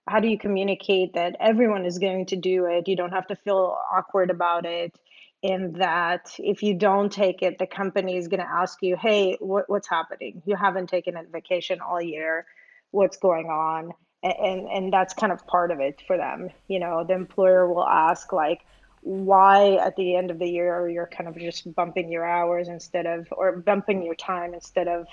[0.07, 2.87] how do you communicate that everyone is going to do it?
[2.87, 4.97] You don't have to feel awkward about it
[5.41, 9.37] in that if you don't take it, the company is going to ask you, hey,
[9.39, 10.41] what, what's happening?
[10.45, 12.45] You haven't taken a vacation all year.
[12.91, 13.93] What's going on?
[14.23, 16.49] And, and, and that's kind of part of it for them.
[16.67, 18.61] You know, the employer will ask, like,
[19.01, 23.05] why at the end of the year you're kind of just bumping your hours instead
[23.05, 25.05] of, or bumping your time instead of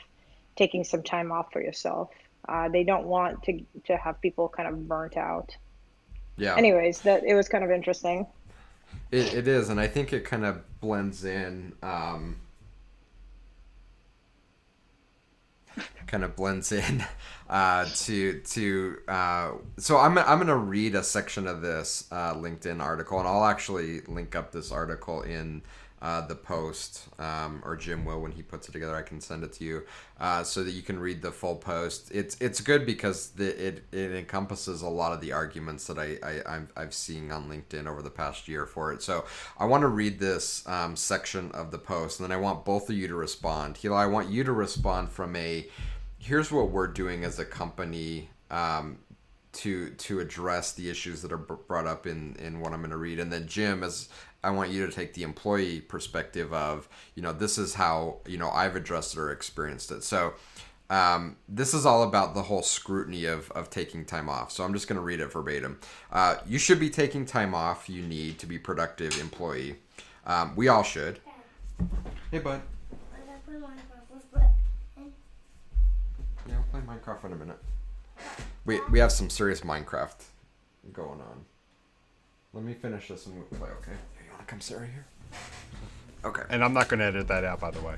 [0.56, 2.08] taking some time off for yourself.
[2.48, 5.54] Uh, they don't want to, to have people kind of burnt out.
[6.36, 6.56] Yeah.
[6.56, 8.26] Anyways, that it was kind of interesting.
[9.10, 11.74] It, it is, and I think it kind of blends in.
[11.82, 12.36] Um,
[16.06, 17.04] kind of blends in
[17.50, 18.98] uh, to to.
[19.08, 23.44] Uh, so I'm I'm gonna read a section of this uh, LinkedIn article, and I'll
[23.44, 25.62] actually link up this article in
[26.02, 28.94] uh, the post, um, or Jim will when he puts it together.
[28.94, 29.84] I can send it to you
[30.20, 32.10] uh, so that you can read the full post.
[32.12, 36.18] It's it's good because the, it it encompasses a lot of the arguments that I,
[36.22, 39.02] I I've, I've seen on LinkedIn over the past year for it.
[39.02, 39.24] So
[39.58, 42.90] I want to read this um, section of the post, and then I want both
[42.90, 43.76] of you to respond.
[43.76, 45.66] Hila, I want you to respond from a
[46.18, 48.28] here's what we're doing as a company.
[48.50, 48.98] Um,
[49.54, 52.96] to to address the issues that are brought up in in what I'm going to
[52.96, 54.08] read, and then Jim, as
[54.44, 58.36] I want you to take the employee perspective of, you know, this is how, you
[58.36, 60.04] know, I've addressed it or experienced it.
[60.04, 60.34] So
[60.90, 64.52] um, this is all about the whole scrutiny of, of taking time off.
[64.52, 65.80] So I'm just going to read it verbatim.
[66.12, 69.76] Uh, you should be taking time off you need to be productive employee.
[70.26, 71.20] Um, we all should.
[72.30, 72.60] Hey, bud.
[76.46, 77.58] Yeah, I'll play Minecraft in a minute.
[78.66, 80.22] We, we have some serious Minecraft
[80.92, 81.44] going on.
[82.52, 83.96] Let me finish this and we'll play, okay?
[84.38, 85.06] To come sit right here?
[86.24, 86.42] Okay.
[86.48, 87.96] And I'm not going to edit that out, by the way.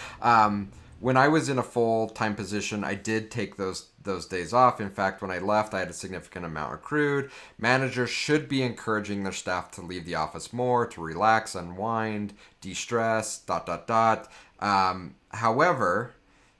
[0.22, 4.52] um, when I was in a full time position, I did take those those days
[4.52, 4.80] off.
[4.80, 7.30] In fact, when I left, I had a significant amount accrued.
[7.58, 13.38] Managers should be encouraging their staff to leave the office more, to relax, unwind, de-stress.
[13.38, 14.30] Dot dot dot.
[14.60, 16.14] Um, however,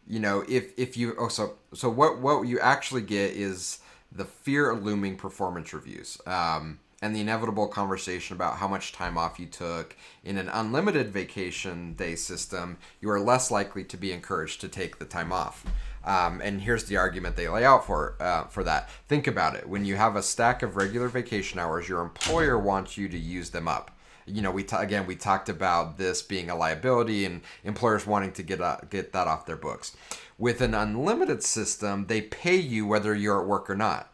[0.07, 3.79] you know, if if you oh so so what what you actually get is
[4.13, 6.19] the fear looming performance reviews.
[6.27, 11.13] Um, and the inevitable conversation about how much time off you took in an unlimited
[11.13, 15.65] vacation day system, you are less likely to be encouraged to take the time off.
[16.05, 18.89] Um, and here's the argument they lay out for uh, for that.
[19.09, 19.69] Think about it.
[19.69, 23.51] When you have a stack of regular vacation hours, your employer wants you to use
[23.51, 23.91] them up.
[24.25, 28.33] You know, we t- again we talked about this being a liability and employers wanting
[28.33, 29.97] to get uh, get that off their books.
[30.39, 34.13] With an unlimited system, they pay you whether you're at work or not.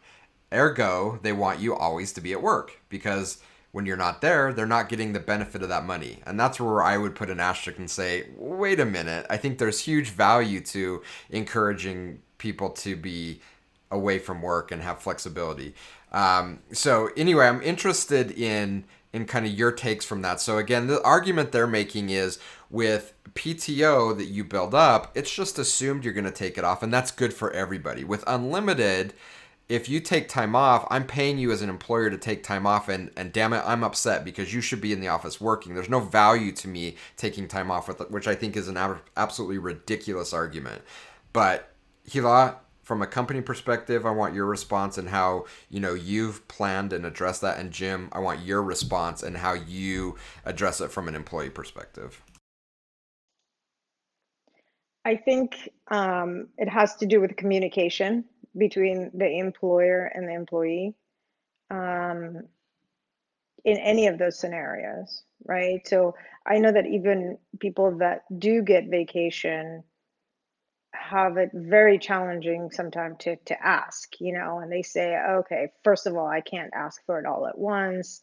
[0.53, 4.67] Ergo, they want you always to be at work because when you're not there, they're
[4.67, 6.19] not getting the benefit of that money.
[6.27, 9.57] And that's where I would put an asterisk and say, wait a minute, I think
[9.57, 13.41] there's huge value to encouraging people to be
[13.89, 15.73] away from work and have flexibility.
[16.11, 20.41] Um, so anyway, I'm interested in in kind of your takes from that.
[20.41, 22.39] So again, the argument they're making is
[22.71, 26.81] with PTO that you build up, it's just assumed you're going to take it off,
[26.81, 28.03] and that's good for everybody.
[28.03, 29.13] With unlimited,
[29.69, 32.89] if you take time off, I'm paying you as an employer to take time off,
[32.89, 35.73] and, and damn it, I'm upset because you should be in the office working.
[35.73, 38.77] There's no value to me taking time off, with which I think is an
[39.15, 40.81] absolutely ridiculous argument.
[41.31, 41.69] But
[42.07, 46.91] Hila, from a company perspective, I want your response and how you know you've planned
[46.91, 47.57] and addressed that.
[47.57, 52.21] And Jim, I want your response and how you address it from an employee perspective.
[55.05, 58.25] I think um, it has to do with communication
[58.57, 60.95] between the employer and the employee
[61.71, 62.43] um,
[63.65, 65.85] in any of those scenarios, right?
[65.87, 69.83] So I know that even people that do get vacation
[70.93, 76.05] have it very challenging sometimes to, to ask, you know, and they say, okay, first
[76.07, 78.21] of all, I can't ask for it all at once.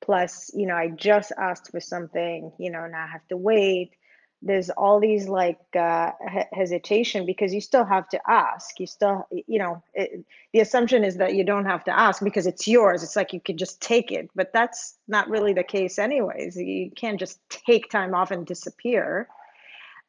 [0.00, 3.92] Plus, you know, I just asked for something, you know, and I have to wait
[4.40, 6.12] there's all these like uh,
[6.52, 8.78] hesitation because you still have to ask.
[8.78, 12.46] You still you know it, the assumption is that you don't have to ask because
[12.46, 13.02] it's yours.
[13.02, 16.56] It's like you could just take it but that's not really the case anyways.
[16.56, 19.28] You can't just take time off and disappear.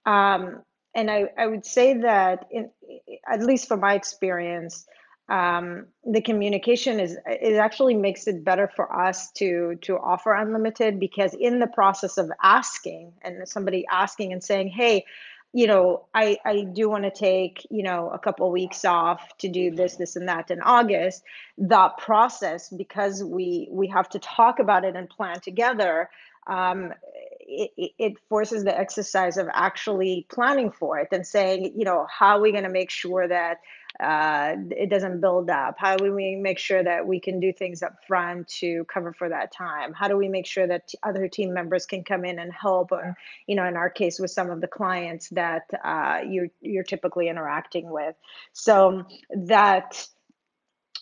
[0.05, 0.61] Um,
[0.93, 2.69] and I, I would say that in,
[3.27, 4.85] at least from my experience
[5.29, 10.99] um, the communication is it actually makes it better for us to to offer unlimited
[10.99, 15.05] because in the process of asking and somebody asking and saying hey
[15.53, 19.37] you know i i do want to take you know a couple of weeks off
[19.37, 21.23] to do this this and that in august
[21.57, 26.09] that process because we we have to talk about it and plan together
[26.47, 26.93] um,
[27.49, 32.37] it, it, forces the exercise of actually planning for it and saying, you know, how
[32.37, 33.57] are we going to make sure that
[33.99, 35.75] uh, it doesn't build up?
[35.77, 39.29] How do we make sure that we can do things up front to cover for
[39.29, 39.93] that time?
[39.93, 42.91] How do we make sure that other team members can come in and help?
[42.91, 46.83] Or, you know, in our case, with some of the clients that uh, you're you're
[46.83, 48.15] typically interacting with,
[48.53, 49.05] so
[49.47, 50.07] that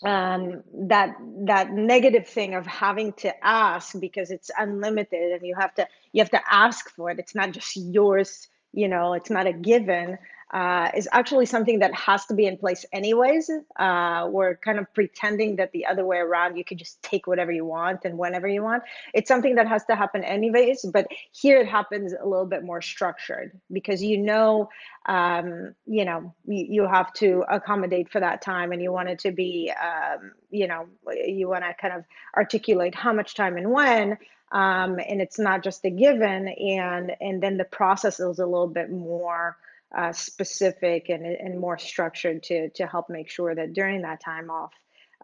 [0.04, 5.74] um, that that negative thing of having to ask because it's unlimited and you have
[5.76, 7.20] to you have to ask for it.
[7.20, 8.48] It's not just yours.
[8.74, 10.18] You know, it's not a given
[10.52, 13.50] uh, is actually something that has to be in place anyways.
[13.76, 17.52] Uh, we're kind of pretending that the other way around, you can just take whatever
[17.52, 18.84] you want and whenever you want.
[19.14, 22.82] It's something that has to happen anyways, but here it happens a little bit more
[22.82, 24.70] structured because you know,
[25.08, 29.20] um, you know, you, you, have to accommodate for that time and you want it
[29.20, 30.88] to be, um, you know,
[31.26, 32.06] you want to kind of
[32.36, 34.18] articulate how much time and when.
[34.54, 38.68] Um, and it's not just a given and and then the process is a little
[38.68, 39.58] bit more
[39.96, 44.50] uh, specific and, and more structured to to help make sure that during that time
[44.50, 44.74] off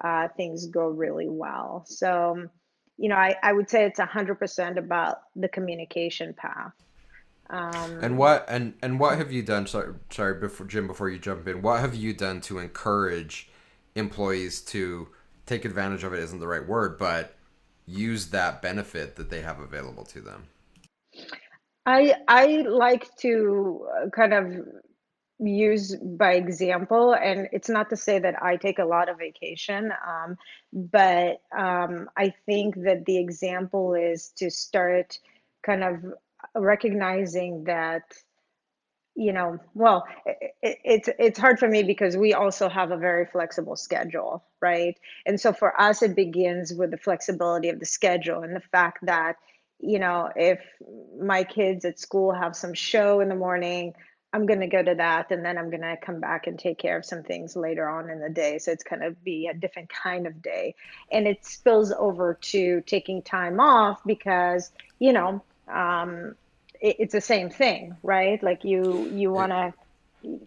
[0.02, 1.84] uh, things go really well.
[1.86, 2.48] So,
[2.98, 6.74] you know, I, I would say it's hundred percent about the communication path.
[7.50, 9.68] Um, and what and and what have you done?
[9.68, 13.50] Sorry, sorry, before Jim, before you jump in, what have you done to encourage
[13.96, 15.10] employees to
[15.46, 16.20] take advantage of it?
[16.20, 17.36] Isn't the right word, but
[17.86, 20.46] use that benefit that they have available to them.
[21.86, 24.54] I I like to uh, kind of
[25.40, 29.92] use by example, and it's not to say that I take a lot of vacation,
[30.08, 30.38] um,
[30.72, 35.20] but um, I think that the example is to start
[35.66, 35.98] kind of
[36.56, 38.04] recognizing that
[39.16, 40.54] you know well it,
[40.84, 44.98] it's it's hard for me because we also have a very flexible schedule right?
[45.26, 49.00] And so for us it begins with the flexibility of the schedule and the fact
[49.06, 49.36] that
[49.84, 50.60] you know, if
[51.20, 53.94] my kids at school have some show in the morning,
[54.32, 56.80] I'm going to go to that and then I'm going to come back and take
[56.80, 58.58] care of some things later on in the day.
[58.60, 60.76] So it's going to be a different kind of day.
[61.12, 66.36] And it spills over to taking time off because, you know, um,
[66.80, 68.42] it, it's the same thing, right?
[68.42, 69.74] Like you, you want to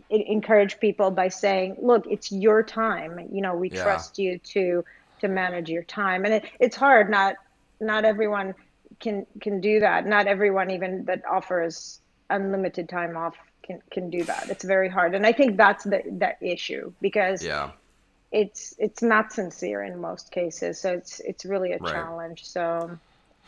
[0.09, 3.29] encourage people by saying, look, it's your time.
[3.31, 3.83] You know, we yeah.
[3.83, 4.83] trust you to,
[5.21, 6.25] to manage your time.
[6.25, 7.11] And it, it's hard.
[7.11, 7.37] Not,
[7.79, 8.55] not everyone
[9.01, 10.07] can can do that.
[10.07, 14.49] Not everyone even that offers unlimited time off can can do that.
[14.51, 17.71] It's very hard, and I think that's the that issue because yeah,
[18.33, 20.81] it's it's not sincere in most cases.
[20.81, 21.93] So it's it's really a right.
[21.93, 22.47] challenge.
[22.47, 22.99] So.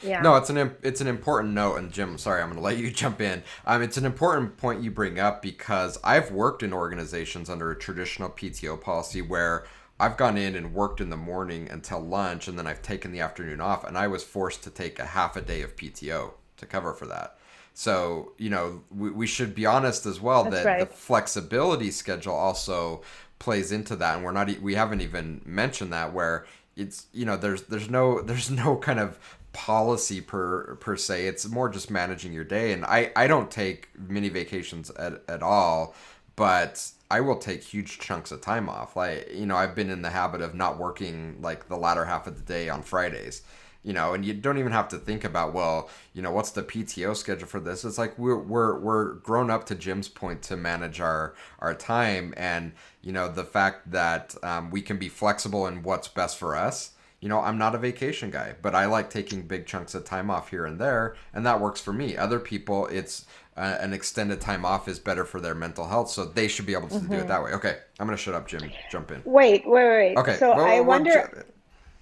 [0.01, 0.21] Yeah.
[0.23, 2.89] No, it's an it's an important note, and Jim, sorry, I'm going to let you
[2.93, 3.43] jump in.
[3.67, 7.77] Um, it's an important point you bring up because I've worked in organizations under a
[7.77, 9.65] traditional PTO policy where
[10.01, 13.21] I've gone in and worked in the morning until lunch, and then I've taken the
[13.21, 16.67] afternoon off, and I was forced to take a half a day of PTO to
[16.67, 17.37] cover for that.
[17.75, 20.81] So, you know, we, we should be honest as well That's that right.
[20.81, 23.03] the flexibility schedule also
[23.39, 26.45] plays into that, and we're not we haven't even mentioned that where
[26.77, 29.19] it's you know there's there's no there's no kind of
[29.53, 31.27] policy per per se.
[31.27, 35.43] It's more just managing your day, and I I don't take mini vacations at at
[35.43, 35.95] all,
[36.37, 38.97] but I will take huge chunks of time off.
[38.97, 42.27] Like, you know, I've been in the habit of not working like the latter half
[42.27, 43.43] of the day on Fridays.
[43.85, 46.65] You know, and you don't even have to think about, well, you know, what's the
[46.65, 47.85] PTO schedule for this?
[47.85, 52.35] It's like we're we're we're grown up to Jim's point to manage our our time,
[52.37, 56.57] and you know, the fact that um, we can be flexible in what's best for
[56.57, 56.91] us
[57.21, 60.31] you know, I'm not a vacation guy, but I like taking big chunks of time
[60.31, 62.17] off here and there, and that works for me.
[62.17, 63.27] Other people, it's
[63.59, 66.75] uh, an extended time off is better for their mental health, so they should be
[66.75, 67.09] able to mm-hmm.
[67.09, 67.29] do it mm-hmm.
[67.29, 67.53] that way.
[67.53, 68.71] Okay, I'm gonna shut up, Jim.
[68.91, 69.23] Jump in.
[69.25, 70.17] Wait, wait, wait.
[70.17, 70.37] Okay.
[70.37, 71.47] So well, I wonder.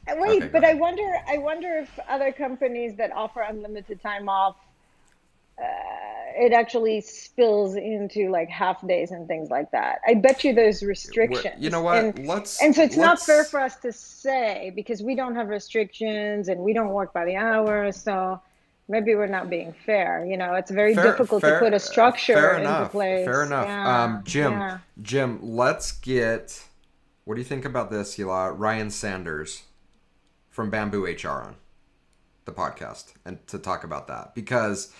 [0.09, 1.17] Wait, okay, but I wonder.
[1.29, 4.57] I wonder if other companies that offer unlimited time off
[5.59, 5.65] uh,
[6.39, 10.01] it actually spills into like half days and things like that.
[10.07, 11.55] I bet you there's restrictions.
[11.59, 12.05] You know what?
[12.05, 15.49] And, let's and so it's not fair for us to say because we don't have
[15.49, 17.91] restrictions and we don't work by the hour.
[17.91, 18.41] So
[18.89, 20.25] maybe we're not being fair.
[20.25, 23.25] You know, it's very fair, difficult fair, to put a structure into enough, place.
[23.25, 23.67] Fair enough.
[23.67, 24.79] Yeah, um, Jim, yeah.
[25.03, 26.63] Jim, let's get.
[27.25, 28.55] What do you think about this, Hila?
[28.57, 29.65] Ryan Sanders
[30.49, 31.57] from Bamboo HR on
[32.45, 34.93] the podcast and to talk about that because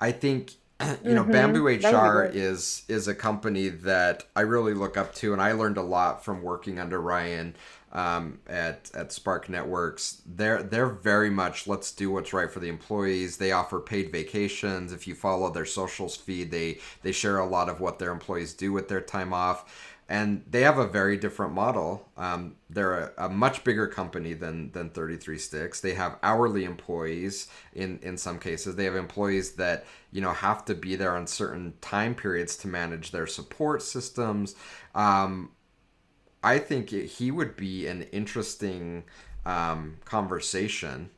[0.00, 0.54] I think
[1.04, 1.32] you know mm-hmm.
[1.32, 5.76] Bamboo HR is is a company that I really look up to, and I learned
[5.76, 7.54] a lot from working under Ryan
[7.92, 10.22] um, at at Spark Networks.
[10.26, 13.36] They're they're very much let's do what's right for the employees.
[13.36, 14.92] They offer paid vacations.
[14.92, 18.54] If you follow their socials feed, they they share a lot of what their employees
[18.54, 22.08] do with their time off and they have a very different model.
[22.16, 25.80] Um, they're a, a, much bigger company than than 33 Sticks.
[25.80, 28.76] They have hourly employees in in some cases.
[28.76, 32.68] They have employees that you know have to be there on certain time periods to
[32.68, 34.54] manage their support systems.
[34.94, 35.50] Um,
[36.46, 39.02] I think he would be an interesting
[39.44, 41.10] um, conversation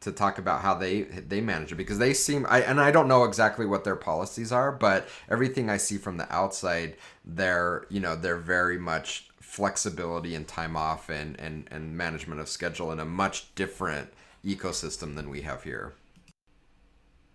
[0.00, 3.08] to talk about how they they manage it because they seem I and I don't
[3.08, 7.98] know exactly what their policies are, but everything I see from the outside, they're you
[7.98, 13.00] know they're very much flexibility and time off and and and management of schedule in
[13.00, 14.12] a much different
[14.44, 15.94] ecosystem than we have here.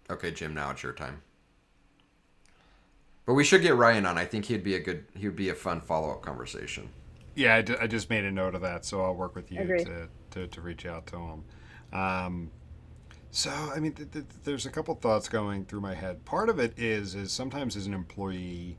[0.10, 1.22] Okay, Jim, now it's your time.
[3.26, 4.18] But we should get Ryan on.
[4.18, 5.04] I think he'd be a good.
[5.18, 6.90] He would be a fun follow up conversation.
[7.36, 9.62] Yeah, I, d- I just made a note of that, so I'll work with you
[9.62, 9.86] Agreed.
[9.86, 11.44] to, to, to reach out to him.
[11.94, 12.52] Um,
[13.32, 16.26] so, I mean, th- th- there's a couple thoughts going through my head.
[16.26, 18.78] Part of it is is sometimes as an employee,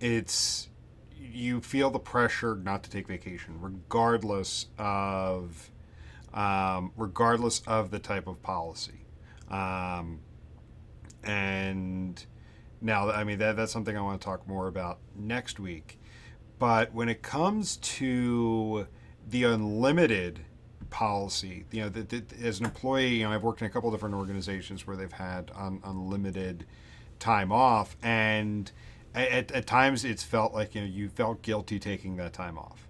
[0.00, 0.68] it's
[1.16, 5.70] you feel the pressure not to take vacation, regardless of
[6.34, 9.06] um, regardless of the type of policy.
[9.48, 10.20] Um,
[11.22, 12.24] and
[12.80, 16.00] now, I mean, that, that's something I want to talk more about next week.
[16.62, 18.86] But when it comes to
[19.28, 20.44] the unlimited
[20.90, 23.90] policy, you know, the, the, as an employee, you know, I've worked in a couple
[23.90, 26.64] different organizations where they've had un, unlimited
[27.18, 28.70] time off, and
[29.12, 32.86] at, at times it's felt like you know you felt guilty taking that time off.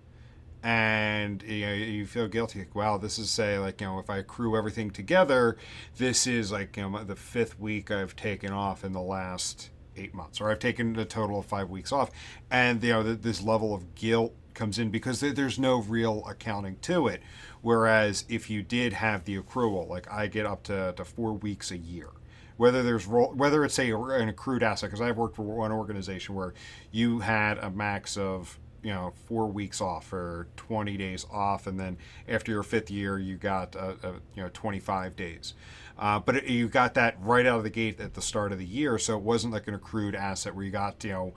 [0.62, 4.09] And you know you feel guilty like wow this is say like you know if
[4.09, 5.57] i accrue everything together
[5.97, 10.14] this is like you know the fifth week i've taken off in the last eight
[10.14, 12.11] months or i've taken a total of five weeks off.
[12.51, 17.09] And you know this level of guilt comes in because there's no real accounting to
[17.09, 17.22] it.
[17.62, 21.70] Whereas if you did have the accrual like i get up to, to four weeks
[21.70, 22.09] a year.
[22.57, 26.55] Whether there's whether it's a an accrued asset because I've worked for one organization where
[26.90, 31.78] you had a max of you know four weeks off or 20 days off and
[31.78, 31.97] then
[32.28, 35.55] after your fifth year you got uh, uh, you know 25 days
[36.03, 38.59] uh, but it, you got that right out of the gate at the start of
[38.59, 41.32] the year so it wasn't like an accrued asset where you got you know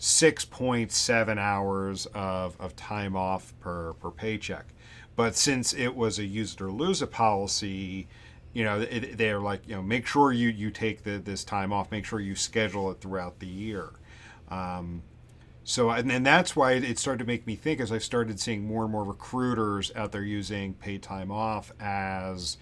[0.00, 4.66] 6.7 hours of, of time off per, per paycheck.
[5.16, 8.08] But since it was a use it or lose it policy
[8.52, 11.72] you know it, they're like you know make sure you you take the, this time
[11.72, 13.90] off make sure you schedule it throughout the year.
[14.48, 15.02] Um,
[15.62, 18.66] so and, and that's why it started to make me think as I started seeing
[18.66, 22.56] more and more recruiters out there using paid time off as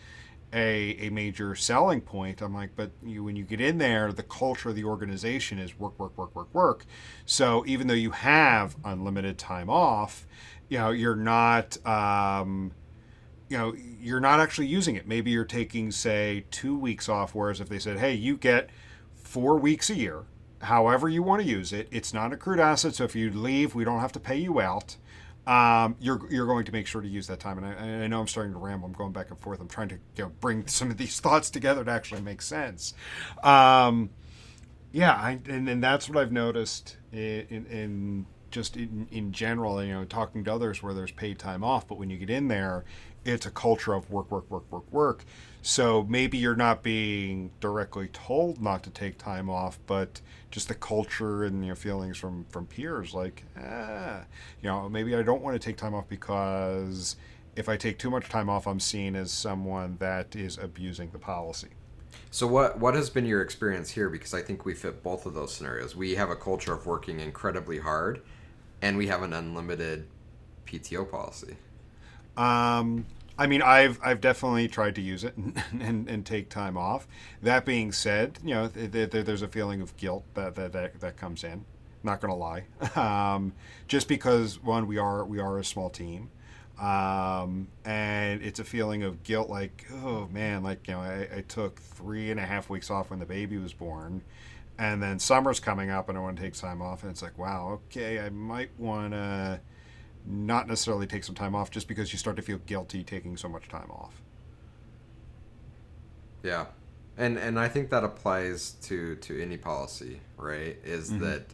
[0.52, 2.40] a, a major selling point.
[2.40, 5.78] I'm like, but you, when you get in there, the culture of the organization is
[5.78, 6.86] work, work, work, work, work.
[7.24, 10.26] So even though you have unlimited time off,
[10.68, 12.72] you know, you're not, um,
[13.48, 15.06] you know, you're not actually using it.
[15.06, 17.34] Maybe you're taking, say, two weeks off.
[17.34, 18.70] Whereas if they said, hey, you get
[19.14, 20.24] four weeks a year,
[20.62, 21.88] however you want to use it.
[21.90, 24.96] It's not accrued asset, so if you leave, we don't have to pay you out.
[25.46, 27.58] Um, you're you're going to make sure to use that time.
[27.58, 28.86] And I, I know I'm starting to ramble.
[28.86, 29.60] I'm going back and forth.
[29.60, 32.94] I'm trying to you know, bring some of these thoughts together to actually make sense.
[33.42, 34.10] Um,
[34.92, 39.82] yeah, I, and, and that's what I've noticed in, in, in just in, in general.
[39.84, 42.48] You know, talking to others where there's paid time off, but when you get in
[42.48, 42.84] there,
[43.24, 45.24] it's a culture of work, work, work, work, work.
[45.62, 50.20] So maybe you're not being directly told not to take time off, but
[50.56, 54.22] just the culture and your feelings from from peers, like, ah,
[54.62, 57.16] you know, maybe I don't want to take time off because
[57.56, 61.18] if I take too much time off, I'm seen as someone that is abusing the
[61.18, 61.68] policy.
[62.30, 64.08] So what what has been your experience here?
[64.08, 65.94] Because I think we fit both of those scenarios.
[65.94, 68.22] We have a culture of working incredibly hard,
[68.80, 70.06] and we have an unlimited
[70.64, 71.56] PTO policy.
[72.38, 73.04] Um,
[73.38, 77.06] I mean, I've I've definitely tried to use it and, and, and take time off.
[77.42, 81.00] That being said, you know, th- th- there's a feeling of guilt that that, that,
[81.00, 81.64] that comes in.
[82.02, 82.64] Not gonna lie,
[82.96, 83.52] um,
[83.88, 86.30] just because one, we are we are a small team,
[86.80, 89.50] um, and it's a feeling of guilt.
[89.50, 93.10] Like, oh man, like you know, I, I took three and a half weeks off
[93.10, 94.22] when the baby was born,
[94.78, 97.36] and then summer's coming up, and I want to take time off, and it's like,
[97.38, 99.60] wow, okay, I might want to
[100.26, 103.48] not necessarily take some time off just because you start to feel guilty taking so
[103.48, 104.22] much time off.
[106.42, 106.66] Yeah,
[107.16, 110.76] and and I think that applies to to any policy, right?
[110.84, 111.46] Is that,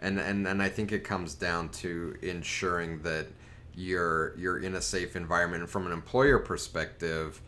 [0.00, 3.26] and and and I think it comes down to ensuring that
[3.74, 7.40] you're you're in a safe environment and from an employer perspective.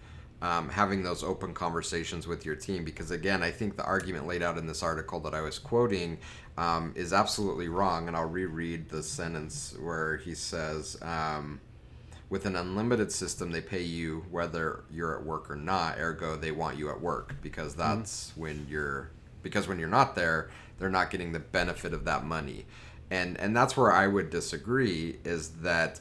[0.42, 4.42] Um, having those open conversations with your team because again i think the argument laid
[4.42, 6.16] out in this article that i was quoting
[6.56, 11.60] um, is absolutely wrong and i'll reread the sentence where he says um,
[12.28, 16.52] with an unlimited system they pay you whether you're at work or not ergo they
[16.52, 19.10] want you at work because that's when you're
[19.42, 22.64] because when you're not there they're not getting the benefit of that money.
[23.10, 26.00] And and that's where i would disagree is that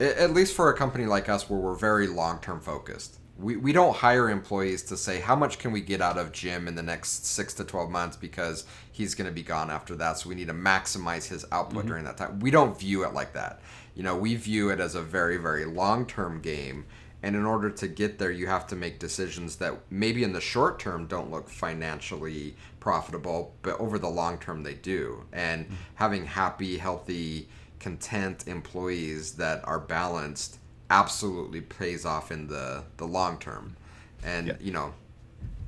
[0.00, 3.72] at least for a company like us where we're very long term focused we, we
[3.72, 6.82] don't hire employees to say how much can we get out of jim in the
[6.82, 8.16] next six to 12 months?
[8.16, 8.64] because
[8.94, 11.88] he's going to be gone after that so we need to maximize his output mm-hmm.
[11.88, 12.38] during that time.
[12.38, 13.60] We don't view it like that.
[13.96, 16.86] You know we view it as a very very long term game
[17.22, 20.40] and in order to get there you have to make decisions that maybe in the
[20.40, 25.24] short term don't look financially profitable but over the long term they do.
[25.32, 25.74] And mm-hmm.
[25.96, 27.48] having happy healthy
[27.80, 30.58] content employees that are balanced
[30.90, 33.76] absolutely pays off in the the long term.
[34.22, 34.54] And Yeah.
[34.60, 34.94] you know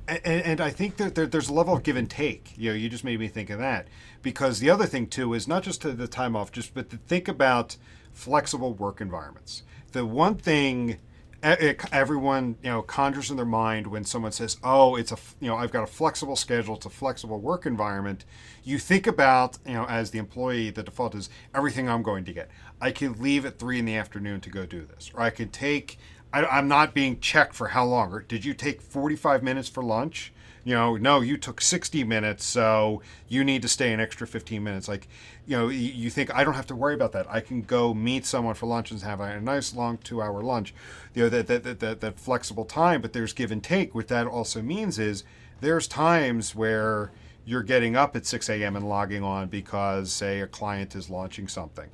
[0.07, 2.53] and, and I think that there, there's a level of give and take.
[2.57, 3.87] You know, you just made me think of that
[4.21, 7.27] because the other thing too is not just the time off, just but to think
[7.27, 7.77] about
[8.13, 9.63] flexible work environments.
[9.91, 10.97] The one thing
[11.43, 15.55] everyone you know conjures in their mind when someone says, "Oh, it's a you know
[15.55, 18.25] I've got a flexible schedule, it's a flexible work environment."
[18.63, 22.33] You think about you know as the employee, the default is everything I'm going to
[22.33, 22.49] get.
[22.81, 25.49] I can leave at three in the afternoon to go do this, or I can
[25.49, 25.97] take
[26.45, 28.23] I, am not being checked for how long.
[28.27, 30.33] Did you take 45 minutes for lunch?
[30.63, 34.61] You know, no, you took 60 minutes, so you need to stay an extra 15
[34.61, 34.89] minutes.
[34.89, 35.07] Like,
[35.45, 37.25] you know, you think I don't have to worry about that.
[37.29, 40.73] I can go meet someone for lunch and have a nice long two-hour lunch.
[41.13, 43.95] You know, that that, that, that, that flexible time, but there's give and take.
[43.95, 45.23] What that also means is
[45.61, 47.11] there's times where
[47.45, 48.75] you're getting up at 6 a.m.
[48.75, 51.87] and logging on because, say, a client is launching something.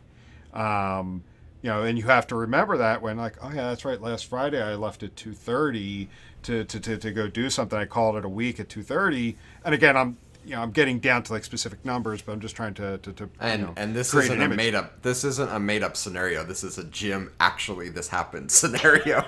[0.51, 1.23] Um,
[1.63, 3.99] you know, and you have to remember that when like, oh yeah, that's right.
[3.99, 6.09] Last Friday I left at two thirty
[6.43, 7.79] to, to, to, to go do something.
[7.79, 9.37] I called it a week at two thirty.
[9.63, 12.57] And again, I'm you know I'm getting down to like specific numbers, but I'm just
[12.57, 15.01] trying to to, to and you know, and this isn't a made up.
[15.03, 16.43] This isn't a made up scenario.
[16.43, 19.23] This is a Jim actually this happened scenario.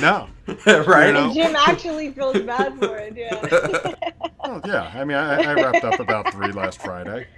[0.00, 0.28] no,
[0.66, 1.14] right?
[1.28, 1.32] You?
[1.32, 3.16] Jim actually feels bad for it.
[3.16, 3.94] Yeah.
[4.44, 4.90] well, yeah.
[4.92, 7.28] I mean, I, I wrapped up about three last Friday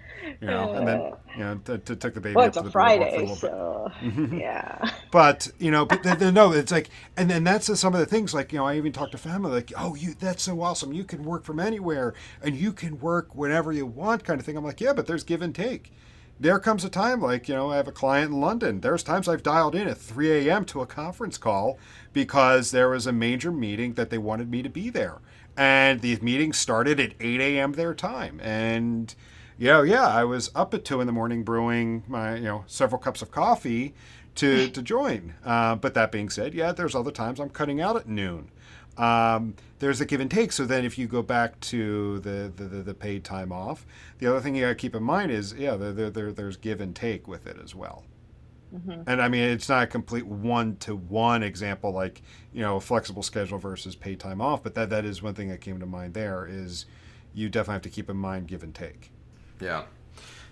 [0.41, 2.35] you know, and then you know, t- t- took the baby.
[2.35, 4.39] Well, it's a Friday, so mm-hmm.
[4.39, 4.91] yeah.
[5.11, 8.35] But you know, but then, no, it's like, and then that's some of the things.
[8.35, 10.93] Like you know, I even talked to family, like, oh, you, that's so awesome.
[10.93, 14.57] You can work from anywhere, and you can work whenever you want, kind of thing.
[14.57, 15.93] I'm like, yeah, but there's give and take.
[16.41, 18.81] There comes a time, like you know, I have a client in London.
[18.81, 20.65] There's times I've dialed in at 3 a.m.
[20.67, 21.79] to a conference call
[22.13, 25.19] because there was a major meeting that they wanted me to be there,
[25.57, 27.73] and the meeting started at 8 a.m.
[27.73, 29.15] their time, and
[29.59, 33.01] yeah, yeah, I was up at two in the morning brewing my, you know, several
[33.01, 33.95] cups of coffee
[34.37, 35.35] to to join.
[35.45, 38.51] Uh, but that being said, yeah, there's other times I'm cutting out at noon.
[38.97, 40.53] Um, there's a give and take.
[40.53, 43.87] So then, if you go back to the the, the, the paid time off,
[44.19, 46.57] the other thing you got to keep in mind is, yeah, there, there, there, there's
[46.57, 48.05] give and take with it as well.
[48.75, 49.03] Mm-hmm.
[49.07, 52.81] And I mean, it's not a complete one to one example like you know a
[52.81, 55.87] flexible schedule versus paid time off, but that that is one thing that came to
[55.87, 56.15] mind.
[56.15, 56.87] There is
[57.33, 59.11] you definitely have to keep in mind give and take.
[59.61, 59.85] Yeah.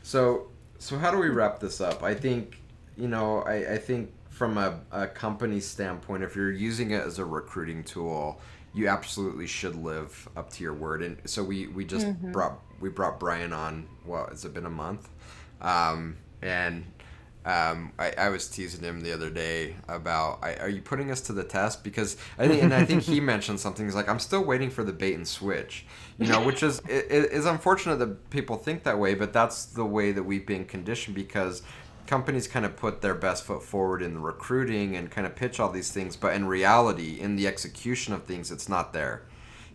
[0.03, 0.49] So
[0.79, 2.03] so how do we wrap this up?
[2.03, 2.59] I think
[2.97, 7.19] you know I, I think from a, a company standpoint, if you're using it as
[7.19, 8.41] a recruiting tool,
[8.75, 11.03] you absolutely should live up to your word.
[11.03, 12.33] And so we we just mm-hmm.
[12.33, 13.87] brought we brought Brian on.
[14.05, 15.09] What has it been a month?
[15.61, 16.85] Um, and
[17.45, 21.21] um, I, I was teasing him the other day about I, are you putting us
[21.23, 21.83] to the test?
[21.83, 24.85] Because I think and I think he mentioned something he's like I'm still waiting for
[24.85, 25.85] the bait and switch
[26.19, 29.65] you know which is it, it is unfortunate that people think that way but that's
[29.67, 31.63] the way that we've been conditioned because
[32.07, 35.59] companies kind of put their best foot forward in the recruiting and kind of pitch
[35.59, 39.23] all these things but in reality in the execution of things it's not there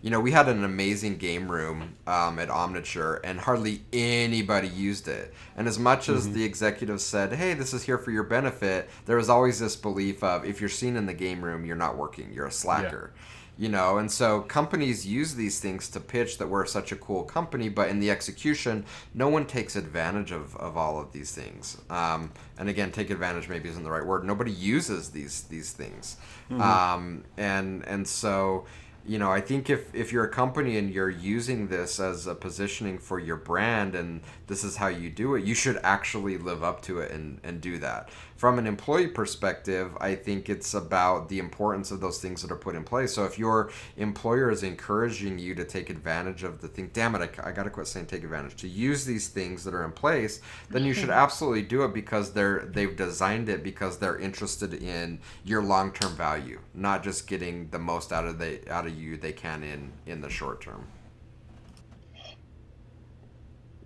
[0.01, 5.07] you know, we had an amazing game room um, at Omniture, and hardly anybody used
[5.07, 5.33] it.
[5.55, 6.35] And as much as mm-hmm.
[6.35, 10.23] the executives said, "Hey, this is here for your benefit," there was always this belief
[10.23, 13.11] of if you're seen in the game room, you're not working, you're a slacker.
[13.13, 13.21] Yeah.
[13.59, 17.23] You know, and so companies use these things to pitch that we're such a cool
[17.23, 18.85] company, but in the execution,
[19.15, 21.75] no one takes advantage of, of all of these things.
[21.89, 24.25] Um, and again, take advantage maybe isn't the right word.
[24.25, 26.17] Nobody uses these these things,
[26.51, 26.61] mm-hmm.
[26.61, 28.67] um, and and so
[29.07, 32.35] you know, I think if, if you're a company and you're using this as a
[32.35, 36.61] positioning for your brand and this is how you do it, you should actually live
[36.63, 41.27] up to it and, and do that from an employee perspective, I think it's about
[41.27, 43.15] the importance of those things that are put in place.
[43.15, 47.39] So if your employer is encouraging you to take advantage of the thing, damn it,
[47.43, 49.91] I, I got to quit saying take advantage, to use these things that are in
[49.91, 51.19] place, then you should mm-hmm.
[51.19, 56.15] absolutely do it because they're they've designed it because they're interested in your long term
[56.15, 59.91] value, not just getting the most out of the out of you they can in
[60.05, 60.85] in the short term.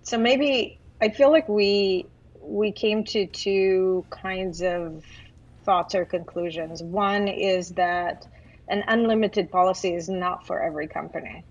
[0.02, 2.06] So maybe I feel like we
[2.42, 5.04] we came to two kinds of
[5.64, 6.82] thoughts or conclusions.
[6.82, 8.26] One is that
[8.68, 11.44] an unlimited policy is not for every company.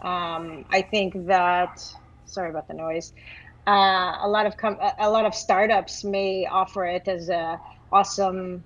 [0.00, 1.82] Um, I think that
[2.26, 3.12] sorry about the noise.
[3.66, 7.60] Uh, a lot of com- a lot of startups may offer it as a
[7.92, 8.64] awesome,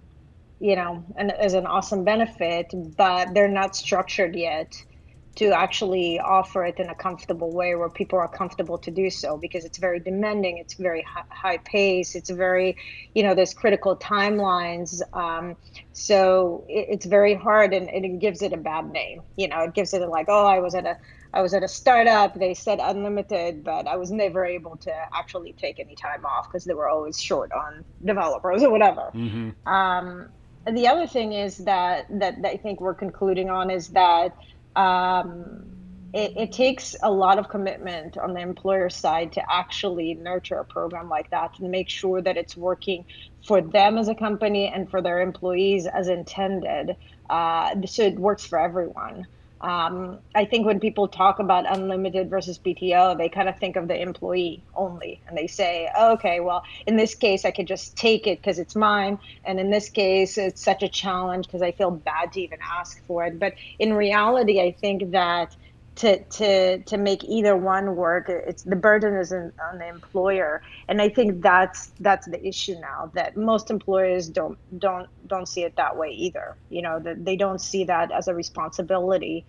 [0.61, 2.67] you know, and as an awesome benefit,
[2.97, 4.75] but they're not structured yet
[5.35, 9.37] to actually offer it in a comfortable way where people are comfortable to do so
[9.37, 12.77] because it's very demanding it's very high pace it's very
[13.15, 15.57] you know there's critical timelines um,
[15.93, 19.61] so it, it's very hard and, and, it gives it a bad name you know
[19.61, 20.99] it gives it a, like oh i was at a
[21.33, 25.53] i was at a startup they said unlimited but i was never able to actually
[25.55, 29.51] take any time off because they were always short on developers or whatever mm-hmm.
[29.67, 30.29] um,
[30.65, 34.37] and the other thing is that, that that i think we're concluding on is that
[34.77, 35.65] um,
[36.15, 40.65] it, it, takes a lot of commitment on the employer side to actually nurture a
[40.65, 43.05] program like that and make sure that it's working
[43.47, 46.97] for them as a company and for their employees as intended.
[47.31, 49.27] Uh, so it works for everyone.
[49.63, 53.89] Um, I think when people talk about unlimited versus PTO, they kind of think of
[53.89, 57.97] the employee only, and they say, oh, "Okay, well, in this case, I could just
[57.97, 61.73] take it because it's mine, and in this case, it's such a challenge because I
[61.73, 65.57] feel bad to even ask for it." But in reality, I think that
[66.03, 70.61] to to to make either one work it's the burden is in, on the employer.
[70.89, 75.63] And i think that's that's the issue now that most employers don't don't don't see
[75.63, 76.57] it that way either.
[76.71, 79.47] You know that they don't see that as a responsibility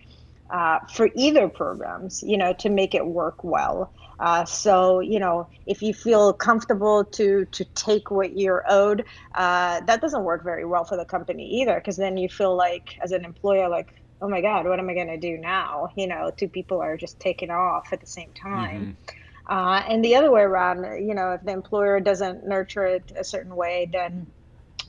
[0.48, 3.92] uh, for either programs you know to make it work well.
[4.20, 9.80] Uh, so you know if you feel comfortable to to take what you're owed uh,
[9.88, 13.10] that doesn't work very well for the company either because then you feel like as
[13.10, 13.92] an employer like
[14.24, 15.90] oh my god what am i going to do now?
[15.96, 18.96] You know two people are just taking off at the same time.
[18.96, 19.54] Mm-hmm.
[19.54, 23.24] uh, and the other way around you know if the employer doesn't nurture it a
[23.24, 24.26] certain way then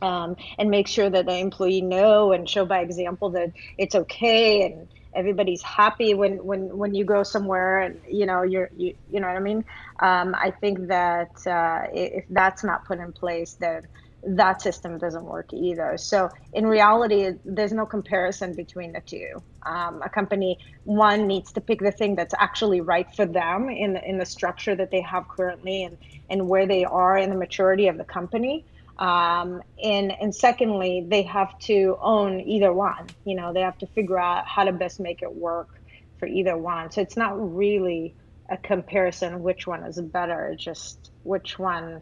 [0.02, 4.64] um, and make sure that the employee know and show by example that it's okay
[4.64, 9.20] and everybody's happy when when when you go somewhere and you know you're you, you
[9.20, 9.66] know what i mean?
[10.00, 13.88] Um, i think that uh, if that's not put in place then
[14.26, 15.98] that system doesn't work either.
[15.98, 19.44] So in reality, there's no comparison between the two.
[19.64, 23.94] Um, a company one needs to pick the thing that's actually right for them in
[23.94, 25.98] the, in the structure that they have currently and
[26.30, 28.66] and where they are in the maturity of the company.
[28.98, 33.08] Um, and and secondly, they have to own either one.
[33.26, 35.70] You know, they have to figure out how to best make it work
[36.18, 36.92] for either one.
[36.92, 38.16] So it's not really
[38.50, 42.02] a comparison which one is better, just which one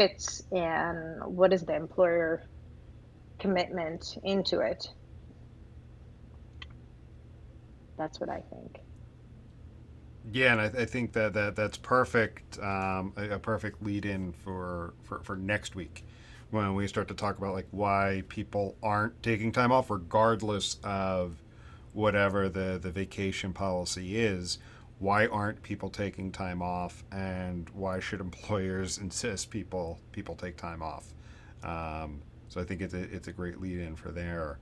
[0.00, 2.42] fits and what is the employer
[3.38, 4.88] commitment into it.
[7.98, 8.80] That's what I think.
[10.32, 14.32] Yeah, and I, I think that, that that's perfect, um, a, a, perfect lead in
[14.32, 16.04] for, for, for next week
[16.50, 21.42] when we start to talk about like why people aren't taking time off, regardless of
[21.92, 24.58] whatever the, the vacation policy is
[25.00, 27.02] why aren't people taking time off?
[27.10, 31.12] And why should employers insist people people take time off?
[31.64, 34.58] Um, so I think it's a, it's a great lead in for there.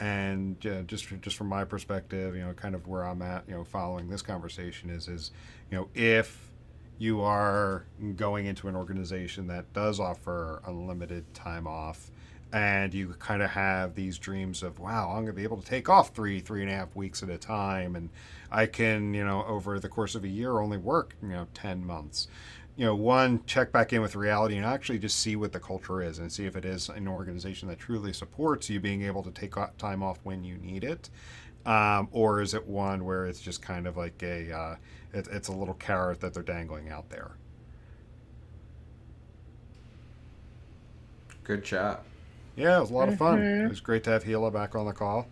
[0.00, 3.64] And just just from my perspective you know kind of where I'm at you know
[3.64, 5.32] following this conversation is is
[5.72, 6.52] you know if
[6.98, 7.84] you are
[8.14, 12.12] going into an organization that does offer unlimited time off
[12.52, 15.66] and you kind of have these dreams of wow i'm going to be able to
[15.66, 18.08] take off three three and a half weeks at a time and
[18.50, 21.84] i can you know over the course of a year only work you know 10
[21.84, 22.28] months.
[22.76, 26.00] You know one check back in with reality and actually just see what the culture
[26.00, 29.32] is and see if it is an organization that truly supports you being able to
[29.32, 31.10] take time off when you need it
[31.66, 34.76] um, or is it one where it's just kind of like a uh,
[35.12, 37.32] it, it's a little carrot that they're dangling out there?
[41.42, 42.04] Good chat
[42.58, 43.12] yeah, it was a lot mm-hmm.
[43.12, 43.38] of fun.
[43.38, 43.66] Mm-hmm.
[43.66, 45.26] It was great to have Hila back on the call.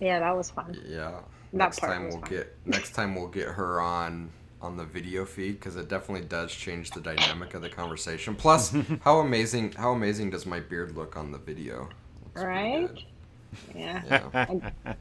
[0.00, 0.76] Yeah, that was fun.
[0.86, 1.20] Yeah.
[1.52, 2.30] That next time we'll fun.
[2.30, 4.30] get next time we'll get her on
[4.60, 8.34] on the video feed because it definitely does change the dynamic of the conversation.
[8.34, 11.88] Plus, how amazing how amazing does my beard look on the video?
[12.34, 12.90] right?
[13.74, 14.02] Yeah.
[14.34, 14.70] yeah.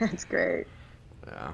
[0.00, 0.66] That's great.
[1.26, 1.52] Yeah.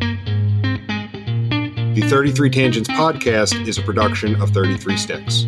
[1.94, 5.46] The 33 Tangents podcast is a production of 33 Sticks.